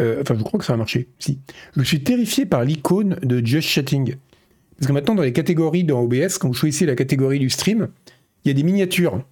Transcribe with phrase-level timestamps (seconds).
[0.00, 1.08] Euh, enfin, je crois que ça a marché.
[1.18, 1.38] Si.
[1.76, 4.16] Je suis terrifié par l'icône de Just Chatting.
[4.76, 7.88] Parce que maintenant, dans les catégories dans OBS, quand vous choisissez la catégorie du stream,
[8.44, 9.22] il y a des miniatures.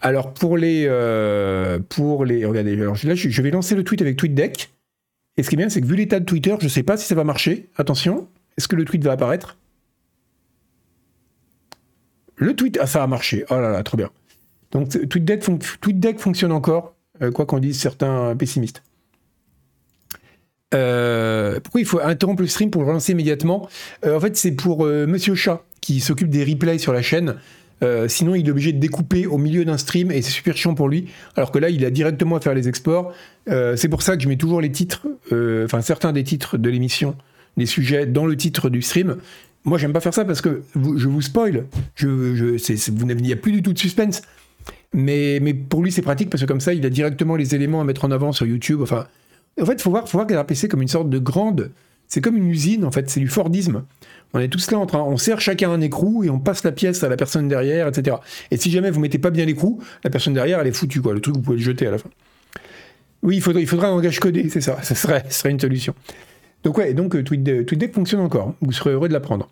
[0.00, 0.86] Alors, pour les.
[0.88, 4.70] euh, pour les regardez, alors là, je vais lancer le tweet avec TweetDeck.
[5.36, 6.96] Et ce qui est bien, c'est que vu l'état de Twitter, je ne sais pas
[6.96, 7.68] si ça va marcher.
[7.76, 9.58] Attention, est-ce que le tweet va apparaître?
[12.36, 13.44] Le tweet, ah, ça a marché.
[13.50, 14.10] Oh là là, trop bien.
[14.72, 18.82] Donc, TweetDeck fonctionne encore, euh, quoi qu'en disent certains pessimistes.
[20.74, 23.68] Euh, pourquoi il faut interrompre le stream pour le relancer immédiatement?
[24.04, 27.36] Euh, En fait, c'est pour euh, Monsieur Chat qui s'occupe des replays sur la chaîne.
[28.08, 30.88] Sinon, il est obligé de découper au milieu d'un stream et c'est super chiant pour
[30.88, 31.08] lui.
[31.36, 33.12] Alors que là, il a directement à faire les exports.
[33.46, 37.14] C'est pour ça que je mets toujours les titres, enfin certains des titres de l'émission,
[37.58, 39.16] des sujets dans le titre du stream.
[39.66, 41.66] Moi, j'aime pas faire ça parce que je vous spoil.
[41.94, 44.22] Je, vous il n'y a plus du tout de suspense.
[44.94, 47.82] Mais, mais pour lui, c'est pratique parce que comme ça, il a directement les éléments
[47.82, 48.80] à mettre en avant sur YouTube.
[48.80, 49.06] Enfin,
[49.60, 51.70] en fait, faut voir, faut voir Canard PC comme une sorte de grande.
[52.08, 53.08] C'est comme une usine, en fait.
[53.08, 53.84] C'est du Fordisme.
[54.34, 55.00] On est tous là en train.
[55.00, 58.16] On sert chacun un écrou et on passe la pièce à la personne derrière, etc.
[58.50, 61.14] Et si jamais vous mettez pas bien l'écrou, la personne derrière, elle est foutue, quoi.
[61.14, 62.10] Le truc, vous pouvez le jeter à la fin.
[63.22, 64.82] Oui, il faudrait, il un langage codé, c'est ça.
[64.82, 65.94] Ça serait, ce serait une solution.
[66.62, 68.54] Donc, ouais, donc euh, TweetDeck TweetDeck fonctionne encore.
[68.60, 69.48] Vous serez heureux de l'apprendre.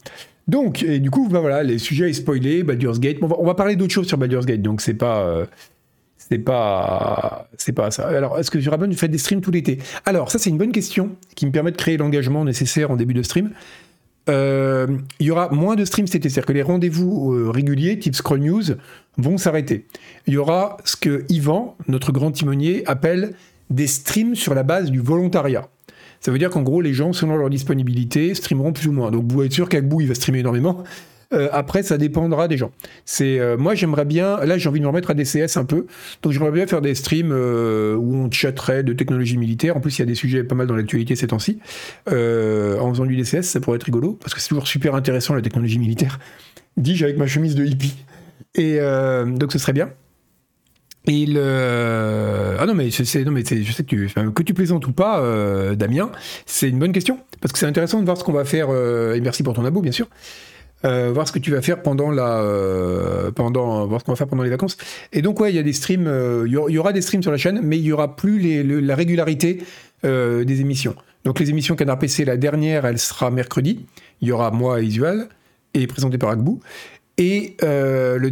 [0.48, 3.20] Donc, et du coup, bah voilà, les sujets spoilés, Baldur's Gate.
[3.20, 5.20] Bon, on, va, on va parler d'autres choses sur Baldur's Gate, donc c'est pas.
[5.22, 5.46] euh,
[6.32, 8.08] c'est pas, c'est pas ça.
[8.08, 9.78] Alors, est-ce que sur Rabon, vous faites des streams tout l'été?
[10.06, 13.12] Alors, ça, c'est une bonne question qui me permet de créer l'engagement nécessaire en début
[13.12, 13.50] de stream.
[14.30, 14.86] Euh,
[15.20, 18.14] il y aura moins de streams cet été, c'est-à-dire que les rendez-vous euh, réguliers, type
[18.14, 18.62] Scroll News,
[19.18, 19.84] vont s'arrêter.
[20.26, 23.34] Il y aura ce que Yvan, notre grand timonier, appelle
[23.68, 25.68] des streams sur la base du volontariat.
[26.20, 29.10] Ça veut dire qu'en gros, les gens, selon leur disponibilité, streameront plus ou moins.
[29.10, 30.82] Donc, vous pouvez être sûr qu'Agbou, il va streamer énormément?
[31.32, 32.72] Euh, après, ça dépendra des gens.
[33.04, 34.38] C'est euh, moi, j'aimerais bien.
[34.44, 35.86] Là, j'ai envie de me remettre à DCS un peu.
[36.22, 39.76] Donc, j'aimerais bien faire des streams euh, où on chatterait de technologie militaire.
[39.76, 41.58] En plus, il y a des sujets pas mal dans l'actualité ces temps-ci.
[42.06, 45.42] En faisant du DCS, ça pourrait être rigolo parce que c'est toujours super intéressant la
[45.42, 46.18] technologie militaire.
[46.76, 47.94] Dis-je avec ma chemise de hippie.
[48.54, 49.90] Et donc, ce serait bien.
[51.08, 52.88] Ah non, mais,
[53.24, 56.10] non, mais je sais que tu, que tu plaisantes ou pas, Damien,
[56.46, 57.18] c'est une bonne question.
[57.40, 59.80] Parce que c'est intéressant de voir ce qu'on va faire, et merci pour ton abo,
[59.80, 60.08] bien sûr,
[60.84, 62.40] euh, voir ce que tu vas faire pendant la...
[62.40, 64.76] euh, pendant, voir ce qu'on va faire pendant les vacances.
[65.12, 67.30] Et donc, ouais, il y a des streams, euh, il y aura- des streams sur
[67.30, 69.62] la chaîne, mais il y aura plus les, le- la régularité
[70.04, 70.96] des émissions.
[71.24, 73.86] Donc, les émissions Canard PC, la dernière, elle sera mercredi.
[74.20, 75.28] Il y aura moi et Isual,
[75.74, 76.58] et présenté par Agbou.
[77.18, 78.30] Et le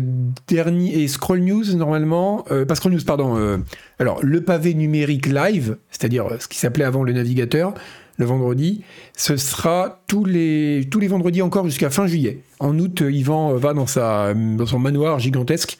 [0.49, 3.63] dernier et Scroll News normalement, pas Scroll News pardon.
[4.01, 7.75] alors le pavé numérique live, c'est-à-dire ce qui s'appelait avant le navigateur,
[8.21, 8.83] le vendredi,
[9.17, 12.43] ce sera tous les tous les vendredis encore jusqu'à fin juillet.
[12.61, 15.79] En août, euh, Yvan euh, va dans sa dans son manoir gigantesque,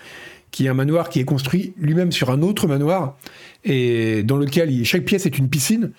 [0.51, 3.17] qui est un manoir qui est construit lui-même sur un autre manoir
[3.65, 5.93] et dans lequel chaque pièce est une piscine.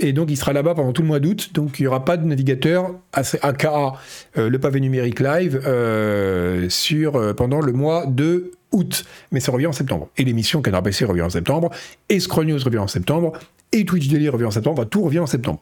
[0.00, 1.50] Et donc, il sera là-bas pendant tout le mois d'août.
[1.54, 3.94] Donc, il n'y aura pas de navigateur, aka
[4.36, 9.04] euh, le pavé numérique live, euh, sur, euh, pendant le mois de août.
[9.32, 10.08] Mais ça revient en septembre.
[10.16, 11.70] Et l'émission Canard PC revient en septembre.
[12.08, 13.32] Et Scroll News revient en septembre.
[13.72, 14.84] Et Twitch Daily revient en septembre.
[14.84, 15.60] Tout revient en septembre.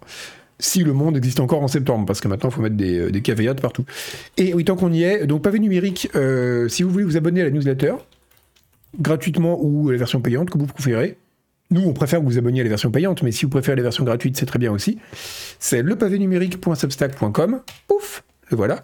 [0.59, 3.11] Si le monde existe encore en septembre, parce que maintenant, il faut mettre des, euh,
[3.11, 3.84] des partout.
[4.39, 7.43] Et oui, tant qu'on y est, donc pavé numérique, euh, si vous voulez vous abonner
[7.43, 7.94] à la newsletter,
[8.99, 11.19] gratuitement ou à la version payante, que vous préférez,
[11.71, 13.83] nous, on préfère que vous abonniez à la version payante, mais si vous préférez la
[13.83, 14.99] version gratuite, c'est très bien aussi.
[15.59, 17.61] C'est lepavénumérique.substack.com.
[17.88, 18.83] Pouf, le voilà.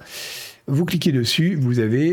[0.69, 1.59] Vous cliquez dessus,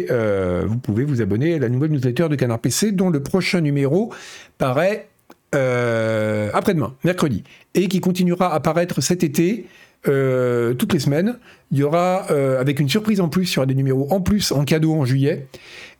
[0.09, 3.61] euh, vous pouvez vous abonner à la nouvelle newsletter de Canard PC, dont le prochain
[3.61, 4.11] numéro
[4.57, 5.07] paraît
[5.53, 7.43] euh, après-demain, mercredi,
[7.75, 9.65] et qui continuera à paraître cet été.
[10.07, 11.37] euh, toutes les semaines,
[11.71, 12.23] il y aura
[12.57, 15.05] avec une surprise en plus, il y aura des numéros en plus en cadeau en
[15.05, 15.47] juillet,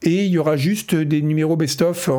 [0.01, 2.09] et il y aura juste des numéros best-of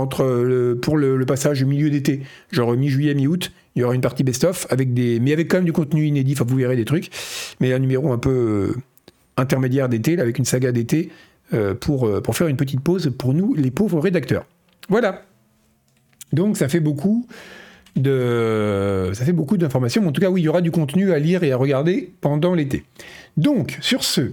[0.82, 2.20] pour le, le passage au milieu d'été,
[2.52, 3.50] genre mi-juillet, mi-août.
[3.76, 6.32] Il y aura une partie best-of avec des, mais avec quand même du contenu inédit.
[6.32, 7.08] Enfin, vous verrez des trucs,
[7.60, 8.74] mais un numéro un peu
[9.40, 11.10] intermédiaire d'été, avec une saga d'été
[11.52, 14.46] euh, pour euh, pour faire une petite pause pour nous, les pauvres rédacteurs.
[14.88, 15.22] Voilà.
[16.32, 17.26] Donc ça fait beaucoup
[17.96, 20.02] de ça fait beaucoup d'informations.
[20.02, 22.12] Mais en tout cas, oui, il y aura du contenu à lire et à regarder
[22.20, 22.84] pendant l'été.
[23.36, 24.32] Donc sur ce.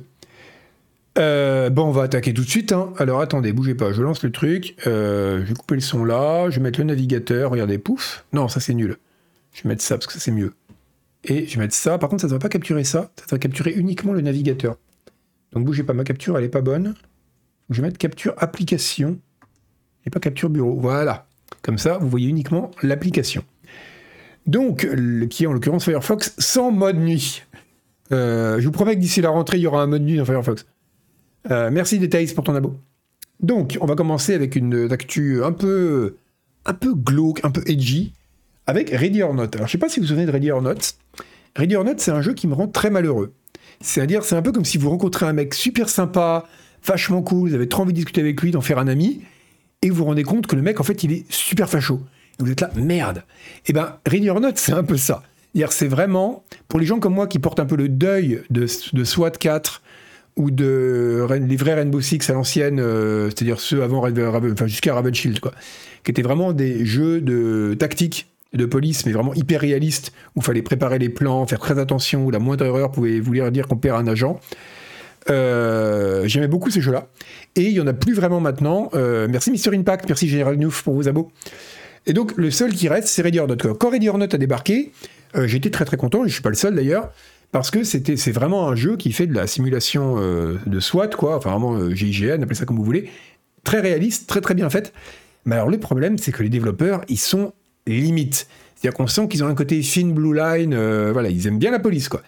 [1.18, 2.71] Euh, bon, on va attaquer tout de suite.
[2.71, 2.94] hein.
[3.00, 4.75] Alors attendez, bougez pas, je lance le truc.
[4.86, 7.50] Je vais couper le son là, je vais mettre le navigateur.
[7.50, 8.25] Regardez, pouf.
[8.33, 8.98] Non, ça c'est nul.
[9.53, 10.53] Je vais mettre ça parce que ça c'est mieux.
[11.24, 11.98] Et je vais mettre ça.
[11.98, 13.10] Par contre, ça ne va pas capturer ça.
[13.15, 14.77] Ça va capturer uniquement le navigateur.
[15.57, 16.94] Donc bougez pas, ma capture elle est pas bonne.
[17.69, 19.19] Je vais mettre capture application
[20.06, 20.77] et pas capture bureau.
[20.80, 21.25] Voilà.
[21.63, 23.44] Comme ça, vous voyez uniquement l'application.
[24.45, 27.44] Donc, le- qui est en l'occurrence Firefox sans mode nuit.
[28.13, 30.24] Euh, je vous promets que d'ici la rentrée, il y aura un mode nuit dans
[30.25, 30.65] Firefox.
[31.51, 32.77] Euh, merci Details pour ton abo.
[33.42, 36.15] Donc, on va commencer avec une actu un peu,
[36.65, 38.13] un peu glauque, un peu edgy,
[38.65, 39.48] avec Ready or Not.
[39.56, 40.75] Alors je sais pas si vous vous souvenez de Ready or Not.
[41.57, 43.33] Ready or Not, c'est un jeu qui me rend très malheureux.
[43.81, 46.45] C'est-à-dire, c'est un peu comme si vous rencontrez un mec super sympa,
[46.85, 49.21] vachement cool, vous avez trop envie de discuter avec lui, d'en faire un ami,
[49.81, 52.01] et vous vous rendez compte que le mec, en fait, il est super facho.
[52.39, 53.24] Et vous êtes là, merde.
[53.68, 55.24] Eh ben, Ready or Not, c'est un peu ça.
[55.69, 59.03] C'est vraiment, pour les gens comme moi qui portent un peu le deuil de, de
[59.03, 59.81] SWAT 4
[60.35, 64.06] ou de les vrais Rainbow Six à l'ancienne, euh, c'est-à-dire ceux avant
[64.68, 65.53] jusqu'à Raven Shield, quoi,
[66.03, 70.44] qui étaient vraiment des jeux de tactique de police, mais vraiment hyper réalistes, où il
[70.44, 73.77] fallait préparer les plans, faire très attention, où la moindre erreur pouvait vouloir dire qu'on
[73.77, 74.39] perd un agent.
[75.29, 77.07] Euh, j'aimais beaucoup ces jeux-là.
[77.55, 78.89] Et il n'y en a plus vraiment maintenant.
[78.94, 81.31] Euh, merci Mister Impact, merci Général Neuf pour vos abos.
[82.05, 83.73] Et donc le seul qui reste, c'est Ready or Not.
[83.79, 84.93] Quand Ready or a débarqué,
[85.35, 87.11] j'étais très très content, je ne suis pas le seul d'ailleurs
[87.51, 91.38] parce que c'est vraiment un jeu qui fait de la simulation euh, de SWAT, quoi,
[91.38, 93.09] enfin vraiment euh, GIGN, appelez ça comme vous voulez,
[93.63, 94.93] très réaliste, très très bien faite.
[95.45, 97.53] Mais alors le problème, c'est que les développeurs, ils sont
[97.88, 98.48] limites.
[98.75, 101.72] C'est-à-dire qu'on sent qu'ils ont un côté fine blue line, euh, voilà, ils aiment bien
[101.72, 102.22] la police, quoi.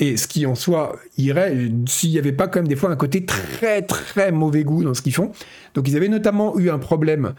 [0.00, 1.56] Et ce qui en soi irait
[1.88, 4.94] s'il n'y avait pas quand même des fois un côté très très mauvais goût dans
[4.94, 5.32] ce qu'ils font.
[5.74, 7.34] Donc ils avaient notamment eu un problème.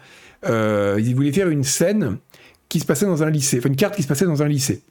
[0.46, 2.18] ils voulaient faire une scène
[2.68, 4.82] qui se passait dans un lycée, enfin une carte qui se passait dans un lycée.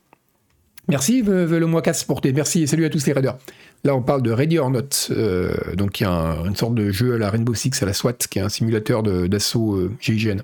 [0.90, 2.34] Merci, le mois casse porté.
[2.34, 3.38] Merci et salut à tous les raiders.
[3.84, 7.14] Là, on parle de Ready or Not, euh, donc qui est une sorte de jeu
[7.14, 10.42] à la Rainbow Six, à la SWAT, qui est un simulateur d'assaut euh, GIGN.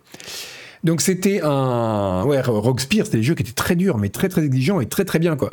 [0.86, 2.24] Donc c'était un...
[2.26, 4.86] Ouais, Rogue Spear, c'était des jeux qui étaient très durs, mais très très exigeants et
[4.86, 5.50] très très bien, quoi.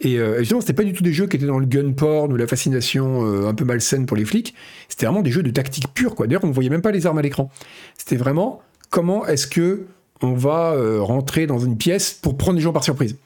[0.00, 2.32] Et euh, justement, c'était pas du tout des jeux qui étaient dans le gun porn
[2.32, 4.52] ou la fascination euh, un peu malsaine pour les flics.
[4.88, 6.26] C'était vraiment des jeux de tactique pure, quoi.
[6.26, 7.50] D'ailleurs, on ne voyait même pas les armes à l'écran.
[7.96, 9.86] C'était vraiment comment est-ce que
[10.22, 13.16] on va rentrer dans une pièce pour prendre les gens par surprise?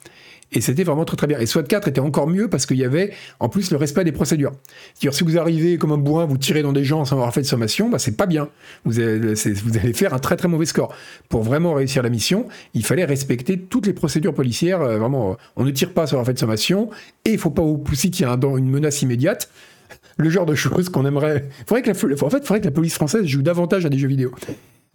[0.51, 1.39] Et c'était vraiment très très bien.
[1.39, 4.11] Et SWAT 4 était encore mieux parce qu'il y avait en plus le respect des
[4.11, 4.51] procédures.
[4.93, 7.41] C'est-à-dire si vous arrivez comme un bourrin, vous tirez dans des gens sans avoir fait
[7.41, 8.49] de sommation, bah c'est pas bien.
[8.83, 9.35] Vous allez,
[9.93, 10.93] faire un très très mauvais score.
[11.29, 14.81] Pour vraiment réussir la mission, il fallait respecter toutes les procédures policières.
[14.81, 16.89] Euh, vraiment, on ne tire pas sans avoir fait de sommation
[17.25, 19.49] et il faut pas aussi qu'il y ait une menace immédiate.
[20.17, 21.47] Le genre de choses qu'on aimerait.
[21.65, 23.97] Faudrait que la, en fait, il faudrait que la police française joue davantage à des
[23.97, 24.31] jeux vidéo.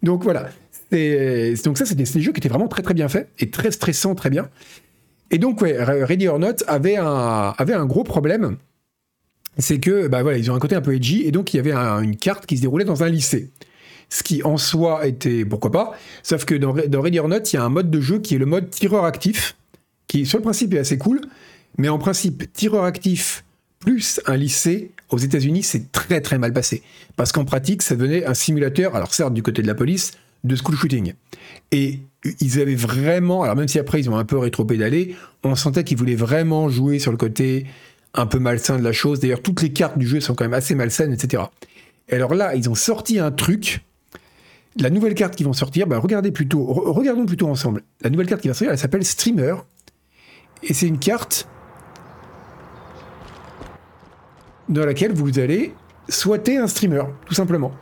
[0.03, 0.49] Donc voilà.
[0.93, 4.15] Donc ça, c'était des jeux qui étaient vraiment très très bien faits et très stressants,
[4.15, 4.49] très bien.
[5.31, 8.57] Et donc, ouais, Ready or Not avait un, gros problème.
[9.59, 11.61] C'est que, bah voilà, ils ont un côté un peu edgy, et donc il y
[11.61, 13.51] avait une carte qui se déroulait dans un lycée.
[14.11, 15.93] Ce qui en soi était pourquoi pas,
[16.23, 18.39] sauf que dans, Ready or Not, il y a un mode de jeu qui est
[18.39, 19.57] le mode tireur actif,
[20.09, 21.21] qui sur le principe est assez cool,
[21.79, 23.45] mais en principe, tireur actif
[23.85, 26.83] plus un lycée, aux États-Unis, c'est très très mal passé.
[27.17, 30.13] Parce qu'en pratique, ça devenait un simulateur, alors certes du côté de la police,
[30.43, 31.13] de school shooting.
[31.71, 32.01] Et
[32.41, 35.99] ils avaient vraiment, alors même si après ils ont un peu rétro-pédalé, on sentait qu'ils
[35.99, 37.67] voulaient vraiment jouer sur le côté
[38.15, 39.21] un peu malsain de la chose.
[39.21, 41.45] D'ailleurs, toutes les cartes du jeu sont quand même assez malsaines, etc.
[42.09, 43.85] Et alors là, ils ont sorti un truc.
[44.77, 47.83] La nouvelle carte qui vont sortir, bah regardez plutôt, regardons plutôt ensemble.
[48.01, 49.55] La nouvelle carte qui va sortir, elle s'appelle Streamer.
[50.63, 51.47] Et c'est une carte
[54.69, 55.75] dans laquelle vous allez
[56.09, 57.73] souhaiter un streamer, tout simplement.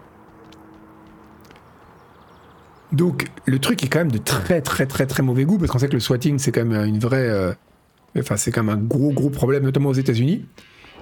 [2.92, 5.78] Donc le truc est quand même de très très très très mauvais goût parce qu'on
[5.78, 7.52] sait que le swatting c'est quand même une vraie, euh,
[8.18, 10.44] enfin c'est quand même un gros gros problème notamment aux États-Unis.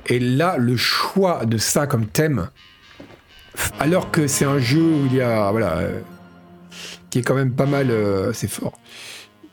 [0.07, 2.49] Et là le choix de ça comme thème,
[3.81, 6.01] alors que c'est un jeu où il y a voilà, euh,
[7.11, 8.79] qui est quand même pas mal, euh, c'est fort,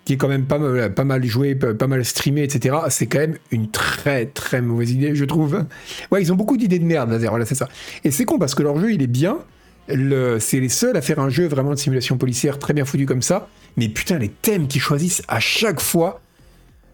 [0.05, 2.75] qui est quand même pas mal, pas mal joué, pas mal streamé, etc.
[2.89, 5.65] C'est quand même une très très mauvaise idée je trouve.
[6.11, 7.67] Ouais ils ont beaucoup d'idées de merde, voilà c'est ça.
[8.03, 9.39] Et c'est con parce que leur jeu il est bien
[9.87, 13.21] c'est les seuls à faire un jeu vraiment de simulation policière très bien foutu comme
[13.21, 13.47] ça.
[13.77, 16.21] Mais putain, les thèmes qu'ils choisissent à chaque fois.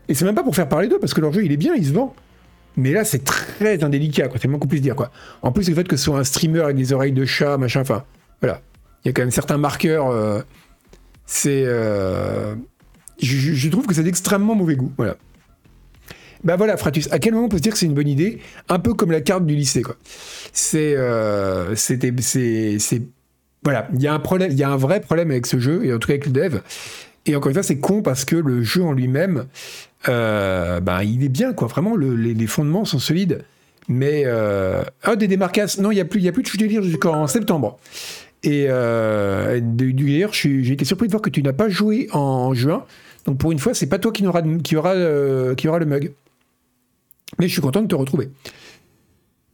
[0.09, 1.73] Et c'est même pas pour faire parler d'eux, parce que leur jeu, il est bien,
[1.75, 2.13] il se vend.
[2.75, 4.39] Mais là, c'est très indélicat, quoi.
[4.41, 5.11] C'est moins qu'on puisse dire, quoi.
[5.41, 7.81] En plus, le fait que ce soit un streamer avec des oreilles de chat, machin,
[7.81, 8.03] enfin,
[8.41, 8.61] voilà.
[9.03, 10.09] Il y a quand même certains marqueurs.
[10.09, 10.41] Euh,
[11.25, 11.63] c'est.
[11.65, 12.55] Euh,
[13.21, 15.15] je, trouve que c'est d'extrêmement mauvais goût, voilà.
[16.43, 18.39] Bah voilà, Fratus, à quel moment on peut se dire que c'est une bonne idée
[18.67, 19.95] Un peu comme la carte du lycée, quoi?
[20.51, 23.01] C'est, euh, c'était, c'est,
[23.63, 25.85] voilà, il y a un problème, il y a un vrai problème avec ce jeu
[25.85, 26.59] et en tout cas avec le dev.
[27.25, 29.45] Et encore une fois, c'est con parce que le jeu en lui-même,
[30.09, 31.69] euh, bah, il est bien, quoi.
[31.69, 33.45] Vraiment, les, fondements sont solides.
[33.87, 36.65] Mais ah, des démarcages, non, il y a plus, y a plus de chute de
[36.65, 37.79] lire jusqu'en septembre.
[38.43, 42.83] Et euh, d'ailleurs, j'ai été surpris de voir que tu n'as pas joué en juin.
[43.25, 44.95] Donc pour une fois, c'est pas toi qui aura, qui aura,
[45.55, 46.11] qui aura le mug.
[47.39, 48.29] Mais je suis content de te retrouver.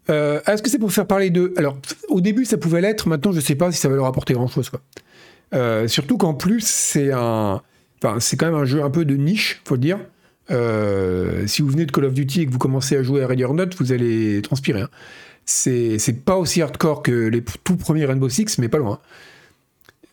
[0.10, 1.54] Euh, est-ce que c'est pour faire parler d'eux?
[1.58, 3.08] Alors, au début, ça pouvait l'être.
[3.08, 4.72] Maintenant, je ne sais pas si ça va leur apporter grand-chose.
[5.54, 7.62] Euh, surtout qu'en plus, c'est un...
[8.02, 10.00] Enfin, c'est quand même un jeu un peu de niche, faut le dire.
[10.52, 13.28] Euh, si vous venez de Call of Duty et que vous commencez à jouer à
[13.28, 14.82] Ready or Not, vous allez transpirer.
[14.82, 14.90] Hein.
[15.46, 19.00] C'est pas aussi hardcore que les tout premiers Rainbow Six, mais pas loin.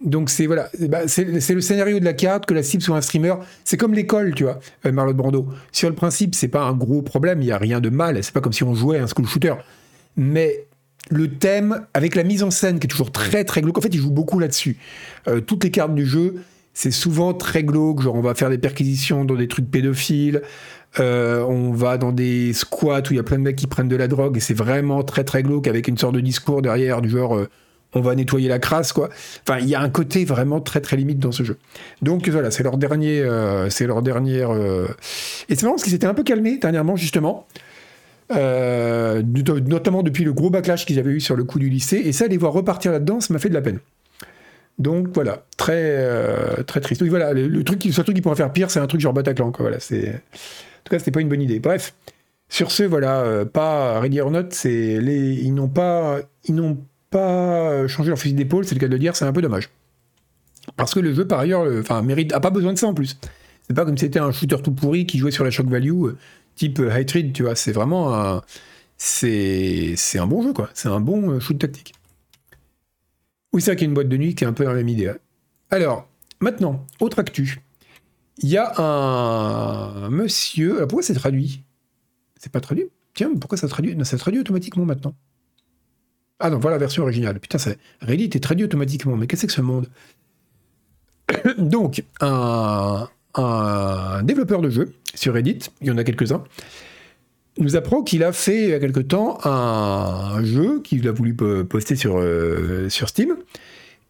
[0.05, 3.01] Donc c'est voilà, bah, c'est le scénario de la carte que la cible soit un
[3.01, 3.35] streamer.
[3.65, 5.47] C'est comme l'école, tu vois, euh, Marlotte Brando.
[5.73, 8.23] Sur le principe, c'est pas un gros problème, il y a rien de mal.
[8.23, 9.55] C'est pas comme si on jouait à un school shooter.
[10.17, 10.67] Mais
[11.11, 13.95] le thème, avec la mise en scène qui est toujours très très glauque, en fait,
[13.95, 14.77] il joue beaucoup là-dessus.
[15.29, 16.43] Euh, toutes les cartes du jeu,
[16.75, 18.03] c'est souvent très glauque.
[18.03, 20.43] Genre, on va faire des perquisitions dans des trucs pédophiles.
[21.01, 23.89] Euh, on va dans des squats où il y a plein de mecs qui prennent
[23.89, 27.03] de la drogue et c'est vraiment très très glauque avec une sorte de discours derrière
[27.03, 27.47] du genre
[27.97, 29.09] on va nettoyer la crasse, quoi.
[29.49, 31.57] Enfin, il y a un côté vraiment très très limite dans ce jeu.
[32.03, 34.51] Donc voilà, c'est leur dernier, euh, c'est leur dernière.
[34.51, 34.87] Euh,
[35.49, 37.47] et c'est marrant parce qu'ils s'étaient un peu calmés dernièrement justement.
[38.33, 42.13] Euh, notamment depuis le gros backlash qu'ils avaient eu sur le coup du lycée, et
[42.13, 43.79] ça, les voir repartir là-dedans, ça m'a fait de la peine.
[44.79, 46.05] Donc voilà, très
[46.67, 47.03] très triste.
[47.03, 49.53] Voilà, le, truc, le seul truc qui pourrait faire pire, c'est un truc genre Bataclan.
[49.53, 49.63] Quoi.
[49.63, 51.61] Voilà, c'est, en tout cas, c'était pas une bonne idée.
[51.61, 51.95] Bref,
[52.51, 56.77] sur ce, voilà, pas Ready or Not, c'est les, ils n'ont pas, ils n'ont
[57.11, 59.43] pas euh, changer leur fusil d'épaule, c'est le cas de le dire, c'est un peu
[59.43, 59.71] dommage.
[60.77, 63.19] Parce que le jeu, par ailleurs, enfin, mérite, a pas besoin de ça en plus.
[63.67, 66.05] C'est pas comme si c'était un shooter tout pourri qui jouait sur la shock value,
[66.05, 66.19] euh,
[66.55, 67.57] type euh, Hatred, tu vois.
[67.57, 68.43] C'est vraiment un.
[68.99, 70.71] C'est, un bon jeu, quoi.
[70.75, 71.95] C'est un bon shoot tactique.
[73.53, 74.71] Oui, c'est vrai qu'il y a une boîte de nuit qui est un peu dans
[74.71, 75.13] la même idée.
[75.71, 76.09] Alors,
[76.41, 77.61] maintenant, autre actu.
[78.39, 80.77] Il y a un monsieur.
[80.77, 81.63] Alors pourquoi c'est traduit?
[82.39, 82.87] C'est pas traduit?
[83.15, 83.97] Tiens, pourquoi ça traduit?
[83.97, 85.15] Non, ça traduit automatiquement maintenant.
[86.39, 87.41] Ah non, voilà la version originale.
[87.41, 87.71] Putain, ça,
[88.03, 89.17] Reddit est traduit automatiquement.
[89.17, 89.87] Mais qu'est-ce que ce monde
[91.59, 93.09] Donc, un,
[94.23, 96.45] développeur de jeux sur Reddit, il y en a quelques-uns,
[97.59, 101.35] nous apprend qu'il a fait il y a quelque temps un jeu qu'il a voulu
[101.35, 103.37] poster sur, euh, sur Steam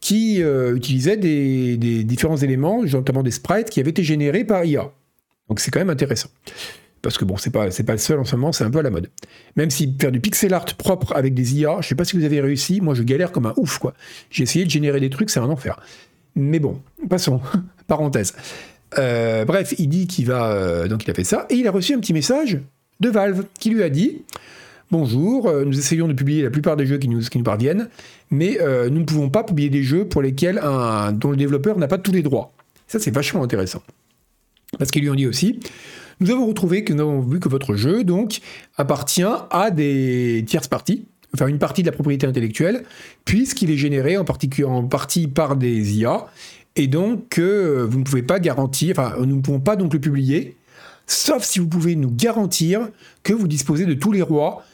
[0.00, 4.92] qui euh, utilisait des, différents éléments, notamment des sprites qui avaient été générés par IA.
[5.48, 6.28] Donc c'est quand même intéressant
[7.06, 8.82] parce que bon, c'est pas, pas le seul en ce moment, c'est un peu à
[8.82, 9.08] la mode.
[9.54, 12.24] Même si faire du pixel art propre avec des IA, je sais pas si vous
[12.24, 13.94] avez réussi, moi je galère comme un ouf, quoi.
[14.28, 15.78] J'ai essayé de générer des trucs, c'est un enfer.
[16.34, 17.40] Mais bon, passons,
[17.86, 18.34] parenthèse.
[18.98, 21.70] Euh, bref, il dit qu'il va, euh, donc il a fait ça, et il a
[21.70, 22.58] reçu un petit message
[22.98, 24.22] de Valve qui lui a dit
[24.90, 27.88] Bonjour, euh, nous essayons de publier la plupart des jeux qui nous, qui nous parviennent,
[28.32, 28.58] mais
[28.90, 31.98] nous ne pouvons pas publier des jeux pour lesquels un, dont le développeur n'a pas
[31.98, 32.52] tous les droits.
[32.88, 33.80] Ça, c'est vachement intéressant.
[34.76, 35.60] Parce qu'ils lui ont dit aussi
[36.20, 38.40] nous avons retrouvé que nous avons vu que votre jeu donc
[38.76, 41.04] appartient à des tierces parties,
[41.34, 42.84] enfin une partie de la propriété intellectuelle,
[43.24, 46.26] puisqu'il est généré en, en partie par des IA,
[46.76, 49.92] et donc que euh, vous ne pouvez pas garantir, enfin nous ne pouvons pas donc
[49.92, 50.56] le publier,
[51.06, 52.88] sauf si vous pouvez nous garantir
[53.22, 54.64] que vous disposez de tous les droits,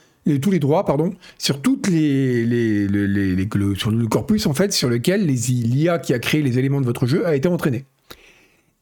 [0.40, 5.26] tous les droits, pardon, sur toutes les, le, sur le corpus en fait sur lequel
[5.26, 7.84] l'IA qui a créé les éléments de votre jeu a été entraîné.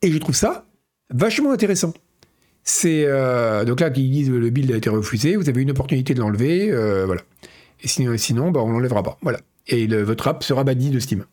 [0.03, 0.67] Et je trouve ça
[1.11, 1.93] vachement intéressant.
[2.73, 6.15] C'est euh, donc là qu'ils disent le build a été refusé, vous avez une opportunité
[6.15, 7.23] de l'enlever, euh, voilà.
[7.83, 9.41] Et sinon, sinon bah, on l'enlèvera pas, voilà.
[9.67, 11.25] Et votre app sera banni de Steam.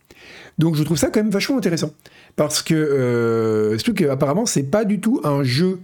[0.57, 1.91] Donc je trouve ça quand même vachement intéressant
[2.35, 5.79] parce que euh, surtout qu'apparemment c'est pas du tout un jeu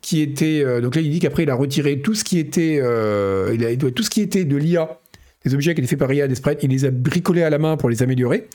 [0.00, 2.78] qui était euh, donc là il dit qu'après il a retiré tout ce qui était
[2.78, 5.00] tout ce qui était de l'IA
[5.44, 7.58] des objets qui étaient faits par IA des sprites il les a bricolés à la
[7.58, 8.48] main pour les améliorer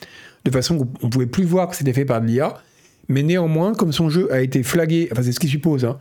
[0.44, 2.54] de façon qu'on pouvait plus voir que c'était fait par l'IA
[3.08, 5.98] mais néanmoins comme son jeu a été flagué enfin c'est ce qu'il suppose hein,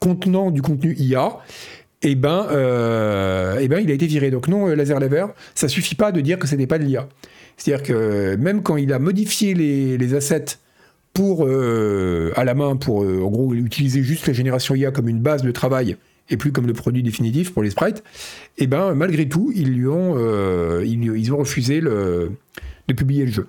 [0.00, 1.38] contenant du contenu IA,
[2.02, 4.30] eh ben, euh, eh ben, il a été viré.
[4.30, 6.84] Donc non, euh, Laser Lever, ça suffit pas de dire que ce n'était pas de
[6.84, 7.08] l'IA.
[7.56, 10.58] C'est-à-dire que même quand il a modifié les, assets
[11.14, 15.20] pour, euh, à la main pour, en gros, utiliser juste la génération IA comme une
[15.20, 15.96] base de travail
[16.28, 18.02] et plus comme le produit définitif pour les sprites,
[18.58, 20.18] eh ben, malgré tout, ils, lui ont,
[20.82, 22.30] ils, ont refusé de
[22.94, 23.46] publier le jeu.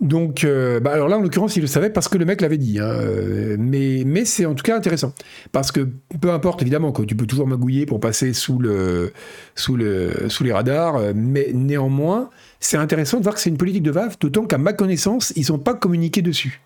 [0.00, 2.58] Donc, euh, bah alors là, en l'occurrence, il le savait parce que le mec l'avait
[2.58, 2.78] dit.
[2.78, 5.12] Hein, euh, mais mais c'est en tout cas intéressant.
[5.50, 5.88] Parce que
[6.20, 9.12] peu importe, évidemment, que tu peux toujours magouiller pour passer sous, le,
[9.56, 10.96] sous, le, sous les radars.
[10.96, 14.58] Euh, mais néanmoins, c'est intéressant de voir que c'est une politique de Valve, d'autant qu'à
[14.58, 16.60] ma connaissance, ils n'ont pas communiqué dessus.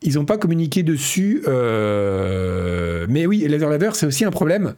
[0.00, 1.42] Ils n'ont pas communiqué dessus.
[3.08, 4.74] mais oui, Laser Laver, c'est aussi un problème.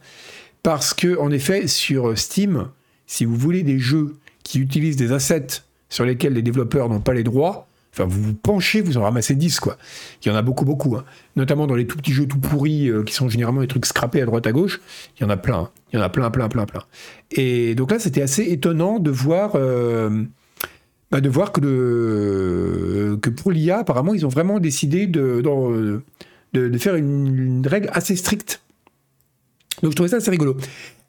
[0.63, 2.69] Parce que, en effet, sur Steam,
[3.05, 5.63] si vous voulez des jeux qui utilisent des assets
[5.95, 9.33] sur lesquels les développeurs n'ont pas les droits, enfin vous vous penchez, vous en ramassez
[9.33, 9.77] 10 quoi.
[10.21, 11.05] Il y en a beaucoup beaucoup, hein.
[11.37, 14.21] notamment dans les tout petits jeux tout pourris euh, qui sont généralement des trucs scrappés
[14.21, 14.81] à droite à gauche,
[15.17, 15.69] il y en a plein, hein.
[15.93, 16.83] il y en a plein plein plein plein.
[17.31, 20.09] Et donc là c'était assez étonnant de voir euh,
[21.11, 21.29] bah, que,
[23.29, 26.01] pour l'IA apparemment ils ont vraiment décidé de,
[26.77, 28.61] faire une règle assez stricte.
[29.81, 30.57] Donc je trouvais ça assez rigolo.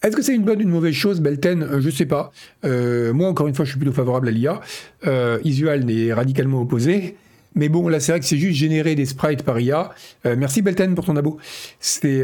[0.03, 1.63] Est-ce que c'est une bonne ou une mauvaise chose, Belten?
[1.63, 2.33] Euh, Je ne sais pas.
[2.65, 4.61] Euh, moi, encore une fois, je suis plutôt favorable à l'IA.
[5.07, 7.17] Euh, Isual est radicalement opposé.
[7.55, 9.91] Mais bon, là, c'est vrai que c'est juste générer des sprites par IA.
[10.27, 11.39] Euh, merci Belten pour ton abo.
[11.81, 12.23] C'est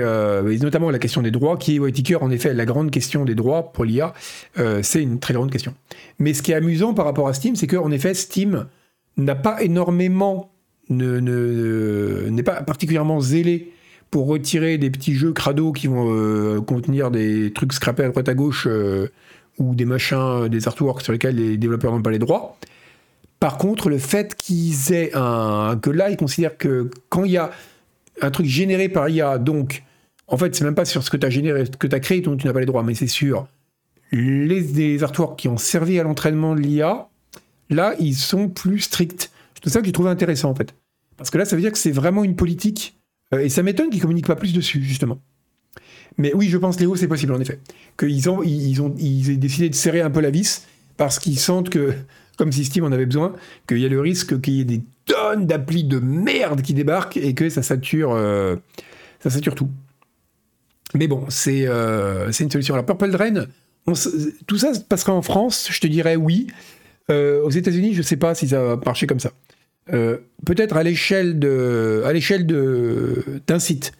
[0.60, 3.72] notamment la question des droits, qui est Whitaker, en effet, la grande question des droits
[3.72, 4.12] pour l'IA.
[4.82, 5.74] c'est une très grande question.
[6.18, 8.66] Mais ce qui est amusant par rapport à Steam, c'est qu'en effet, Steam
[9.16, 10.52] n'a pas énormément,
[10.90, 13.72] n'est pas particulièrement zélé
[14.12, 18.28] pour retirer des petits jeux crado qui vont euh, contenir des trucs scrappés à droite
[18.28, 19.08] à gauche euh,
[19.58, 22.58] ou des machins, des artworks sur lesquels les développeurs n'ont pas les droits.
[23.40, 25.78] Par contre, le fait qu'ils aient un.
[25.80, 27.52] que là, ils considèrent que quand il y a
[28.20, 29.82] un truc généré par IA, donc,
[30.26, 32.20] en fait, c'est même pas sur ce que tu as généré, que tu as créé
[32.20, 33.48] dont tu n'as pas les droits, mais c'est sur
[34.12, 37.08] les, les artworks qui ont servi à l'entraînement de l'IA,
[37.70, 39.32] là, ils sont plus stricts.
[39.54, 40.74] C'est tout ça que j'ai trouvé intéressant, en fait.
[41.16, 43.01] Parce que là, ça veut dire que c'est vraiment une politique euh,
[43.40, 45.20] et ça m'étonne qu'ils communiquent pas plus dessus, justement.
[46.18, 47.58] Mais oui, je pense, Léo, c'est possible, en effet.
[47.98, 51.94] Qu'ils ont, ils ont, décidé de serrer un peu la vis parce qu'ils sentent que,
[52.36, 53.34] comme si Steam en avait besoin,
[53.66, 57.16] qu'il y a le risque qu'il y ait des tonnes d'applis de merde qui débarquent
[57.16, 58.56] et que ça sature, euh,
[59.20, 59.68] ça sature tout.
[60.94, 62.74] Mais bon, c'est euh, une solution.
[62.74, 63.46] Alors, Purple Drain,
[64.46, 66.48] tout ça passerait en France, je te dirais oui.
[67.08, 69.32] aux États-Unis, je ne sais pas si ça va marcher comme ça.
[69.92, 73.92] Euh, peut-être à l'échelle de, à l'échelle d'un site.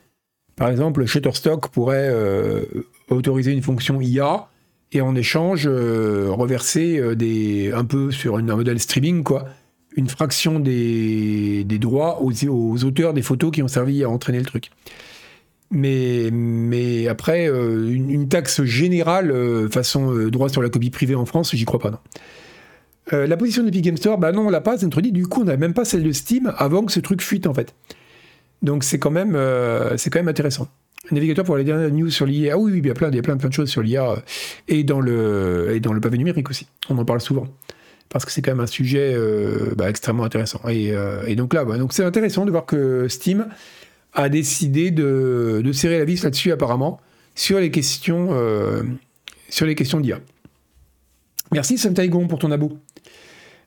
[0.56, 2.62] Par exemple, Shutterstock pourrait euh,
[3.08, 4.49] autoriser une fonction IA
[4.92, 9.46] et en échange euh, reverser des, un peu sur un modèle streaming quoi,
[9.96, 14.38] une fraction des, des droits aux, aux, auteurs des photos qui ont servi à entraîner
[14.38, 14.70] le truc.
[15.70, 19.34] Mais, mais après, une, une, taxe générale
[19.70, 21.99] façon droit sur la copie privée en France, j'y crois pas non.
[23.12, 25.12] Euh, la position d'Epic Game Store, bah non, on l'a pas introduit.
[25.12, 27.54] Du coup, on n'a même pas celle de Steam avant que ce truc fuite en
[27.54, 27.75] fait.
[28.62, 30.68] Donc c'est quand même, euh, c'est quand même intéressant.
[31.11, 32.54] navigateur pour les dernières news sur l'IA.
[32.54, 34.11] Ah oui, il y a plein, il y a plein, plein de choses sur l'IA
[34.11, 34.16] euh,
[34.68, 36.68] et dans le et pavé numérique aussi.
[36.88, 37.47] On en parle souvent
[38.09, 39.16] parce que c'est quand même un sujet
[39.75, 40.61] bah, extrêmement intéressant.
[40.68, 40.94] Et,
[41.35, 43.47] donc là, c'est intéressant de voir que Steam
[44.12, 47.00] a décidé de, de serrer la vis là-dessus apparemment
[47.35, 48.37] sur les questions
[49.49, 50.21] sur les questions d'IA.
[51.52, 52.78] Merci Sam Taigon pour ton abo.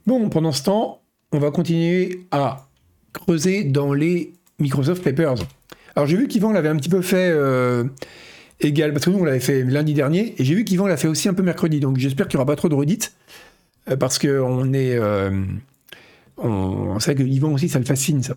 [0.06, 2.68] Bon, pendant ce temps, on va continuer à
[3.12, 5.36] creuser dans les Microsoft Papers.
[5.96, 7.86] Alors j'ai vu qu'Yvan l'avait un petit peu fait euh,
[8.60, 11.08] égal, parce que nous on l'avait fait lundi dernier, et j'ai vu qu'Yvan l'a fait
[11.08, 13.14] aussi un peu mercredi, donc j'espère qu'il n'y aura pas trop de redites,
[13.90, 14.96] euh, parce qu'on est...
[14.96, 15.44] Euh,
[16.38, 18.36] on, sait que Yvan aussi ça le fascine ça.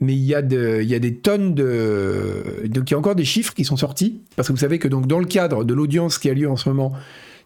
[0.00, 2.64] Mais il y, a il y a des tonnes de...
[2.66, 4.88] Donc il y a encore des chiffres qui sont sortis, parce que vous savez que
[4.88, 6.92] donc dans le cadre de l'audience qui a lieu en ce moment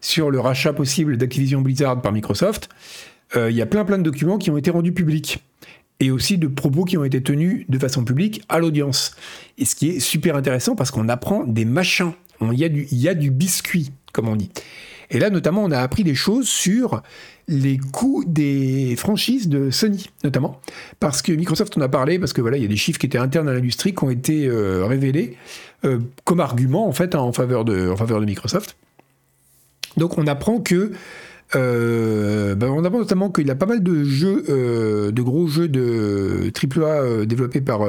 [0.01, 2.69] sur le rachat possible d'Activision Blizzard par Microsoft,
[3.35, 5.43] il y a plein plein de documents qui ont été rendus publics
[5.99, 9.15] et aussi de propos qui ont été tenus de façon publique à l'audience.
[9.57, 12.11] Et ce qui est super intéressant parce qu'on apprend des machins.
[12.41, 14.51] Il y, y a du biscuit, comme on dit.
[15.09, 17.01] Et là, notamment, on a appris des choses sur
[17.47, 20.59] les coûts des franchises de Sony, notamment.
[20.99, 23.05] Parce que Microsoft en a parlé, parce que voilà, il y a des chiffres qui
[23.05, 25.37] étaient internes à l'industrie qui ont été euh, révélés
[25.85, 28.75] euh, comme argument, en fait, en, faveur de, en faveur de Microsoft.
[29.97, 30.91] Donc on apprend que
[31.55, 32.55] euh,
[33.03, 37.61] notamment qu'il a pas mal de jeux, euh, de gros jeux de AAA euh, développés
[37.61, 37.81] par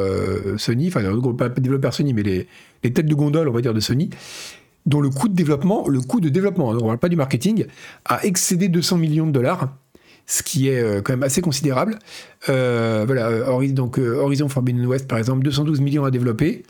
[0.59, 1.03] Sony, enfin
[1.37, 2.47] pas développés par Sony, mais les,
[2.83, 4.11] têtes de gondole, on va dire, de Sony,
[4.87, 7.67] dont le coût de développement, le coût de développement, on ne parle pas du marketing,
[8.05, 9.75] a excédé 200 millions de dollars,
[10.27, 11.99] ce qui est quand même assez considérable.
[12.47, 16.65] voilà, Horizon, Forbidden West, par exemple, 212 millions à développer,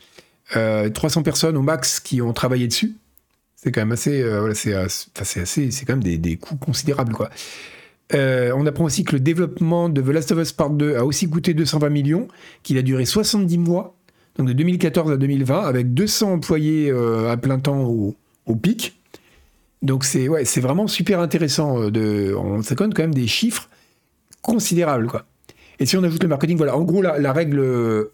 [0.52, 2.94] 300 personnes au max qui ont travaillé dessus
[3.64, 7.30] c'est quand même assez, euh, c'est, assez, c'est quand même des, coûts considérables, quoi.
[8.12, 11.04] Euh, on apprend aussi que le développement de The Last of Us Part 2 a
[11.04, 12.28] aussi coûté 220 millions,
[12.62, 13.96] qu'il a duré 70 mois,
[14.36, 18.14] donc de 2014 à 2020, avec 200 employés euh, à plein temps au,
[18.56, 19.00] pic.
[19.82, 21.90] Donc c'est ouais, c'est vraiment super intéressant.
[21.90, 23.68] De, on, ça quand même des chiffres
[24.42, 25.24] considérables, quoi.
[25.80, 28.10] Et si on ajoute le marketing, voilà, en gros la, la règle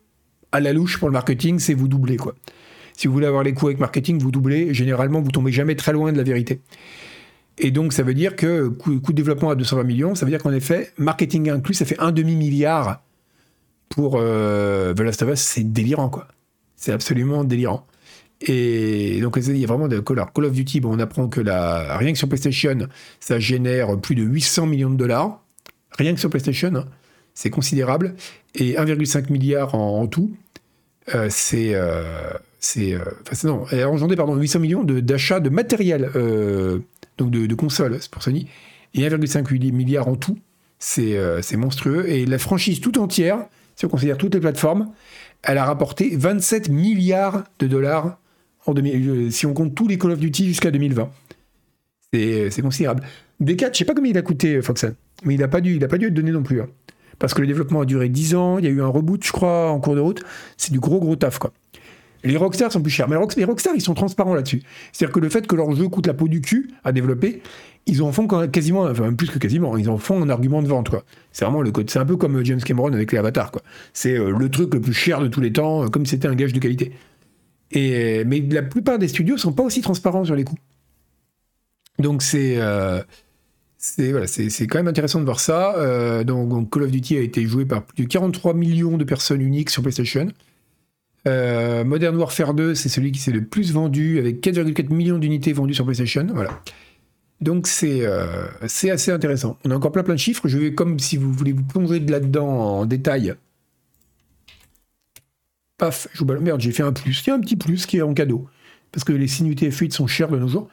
[0.53, 2.35] à la louche pour le marketing, c'est vous doubler, quoi.
[2.97, 4.75] Si vous voulez avoir les coûts avec marketing, vous doublez.
[4.75, 6.61] Généralement, vous tombez jamais très loin de la vérité.
[7.59, 10.43] Et donc, ça veut dire que coût, de développement à 220 millions, ça veut dire
[10.43, 13.03] qu'en effet, marketing inclus, ça fait un demi-milliard
[13.91, 15.41] pour euh, The Last of Us.
[15.41, 16.29] C'est délirant, quoi.
[16.77, 17.87] C'est absolument délirant.
[18.41, 21.99] Et donc, il y a vraiment de Call of Duty, bon, on apprend que la,
[21.99, 22.89] rien que sur PlayStation,
[23.21, 25.45] ça génère plus de 800 millions de dollars.
[25.99, 26.87] Rien que sur PlayStation, hein.
[27.35, 28.15] c'est considérable.
[28.55, 30.35] Et 1,5 milliard en, tout.
[31.15, 31.75] Euh, c'est.
[31.75, 33.01] Euh, c'est euh,
[33.45, 36.11] non, elle a engendré pardon, 800 millions d'achats de, matériel,
[37.21, 38.49] donc de, consoles pour Sony,
[38.95, 40.39] et 1,5 milliard en tout.
[40.99, 42.09] Euh, c'est monstrueux.
[42.09, 43.39] Et la franchise tout entière,
[43.77, 44.91] si on considère toutes les plateformes,
[45.43, 48.19] elle a rapporté 27 milliards de dollars
[48.67, 48.75] en
[49.31, 51.11] si on compte tous les Call of Duty jusqu'à 2020.
[52.13, 53.05] C'est considérable.
[53.41, 55.89] D4, je sais pas combien il a coûté, Foxen, mais il n'a pas, dû, a
[55.89, 56.61] pas dû être donné non plus.
[56.61, 56.69] Hein.
[57.19, 59.33] Parce que le développement a duré 10 ans, il y a eu un reboot, je
[59.33, 60.23] crois, en cours de route.
[60.57, 61.53] C'est du gros, gros taf, quoi.
[62.23, 63.09] Les Rockstar sont plus chers.
[63.09, 64.63] Mais les Rockstar, ils sont transparents là-dessus.
[64.93, 67.43] C'est-à-dire que le fait que leur jeu coûte la peau du cul à développer,
[67.87, 70.69] ils en font quasiment, enfin même plus que quasiment, ils en font un argument de
[70.69, 70.91] vente.
[71.33, 71.91] C'est vraiment le code.
[71.91, 73.53] C'est un peu comme James Cameron avec les avatars.
[73.93, 76.29] C'est euh, le truc le plus cher de tous les temps, euh, comme si c'était
[76.29, 76.93] un gage de qualité.
[77.73, 80.59] Et, mais la plupart des studios sont pas aussi transparents sur les coûts.
[81.99, 82.57] Donc c'est.
[82.59, 83.03] Euh,
[83.79, 86.23] c'est quand même intéressant de voir ça.
[86.25, 89.71] donc, Call of Duty a été joué par plus de 43 millions de personnes uniques
[89.71, 90.29] sur PlayStation.
[91.27, 95.75] Modern Warfare 2, c'est celui qui s'est le plus vendu, avec 4,4 millions d'unités vendues
[95.75, 96.27] sur PlayStation.
[96.33, 96.63] Voilà.
[97.41, 99.59] Donc euh, c'est assez intéressant.
[99.65, 100.47] On a encore plein plein de chiffres.
[100.47, 103.35] Je vais, comme si vous voulez vous plonger de là-dedans en détail.
[105.79, 107.23] Paf, je vous Merde, j'ai fait un plus.
[107.27, 108.47] Il y a un petit plus qui est en cadeau.
[108.93, 110.69] Parce que les signes UTF-8 sont chers de nos jours.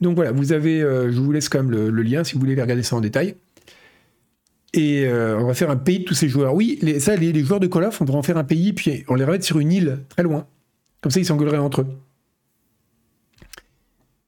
[0.00, 2.60] Donc voilà, vous avez, euh, je vous laisse quand même le, lien si vous voulez
[2.60, 3.36] regarder ça en détail.
[4.76, 6.52] Et euh, on va faire un pays de tous ces joueurs.
[6.52, 9.04] Oui, les, ça, les, joueurs de Call of, on devrait en faire un pays, puis
[9.06, 10.48] on les remettre sur une île, très loin.
[11.00, 11.86] Comme ça, ils s'engueuleraient entre eux.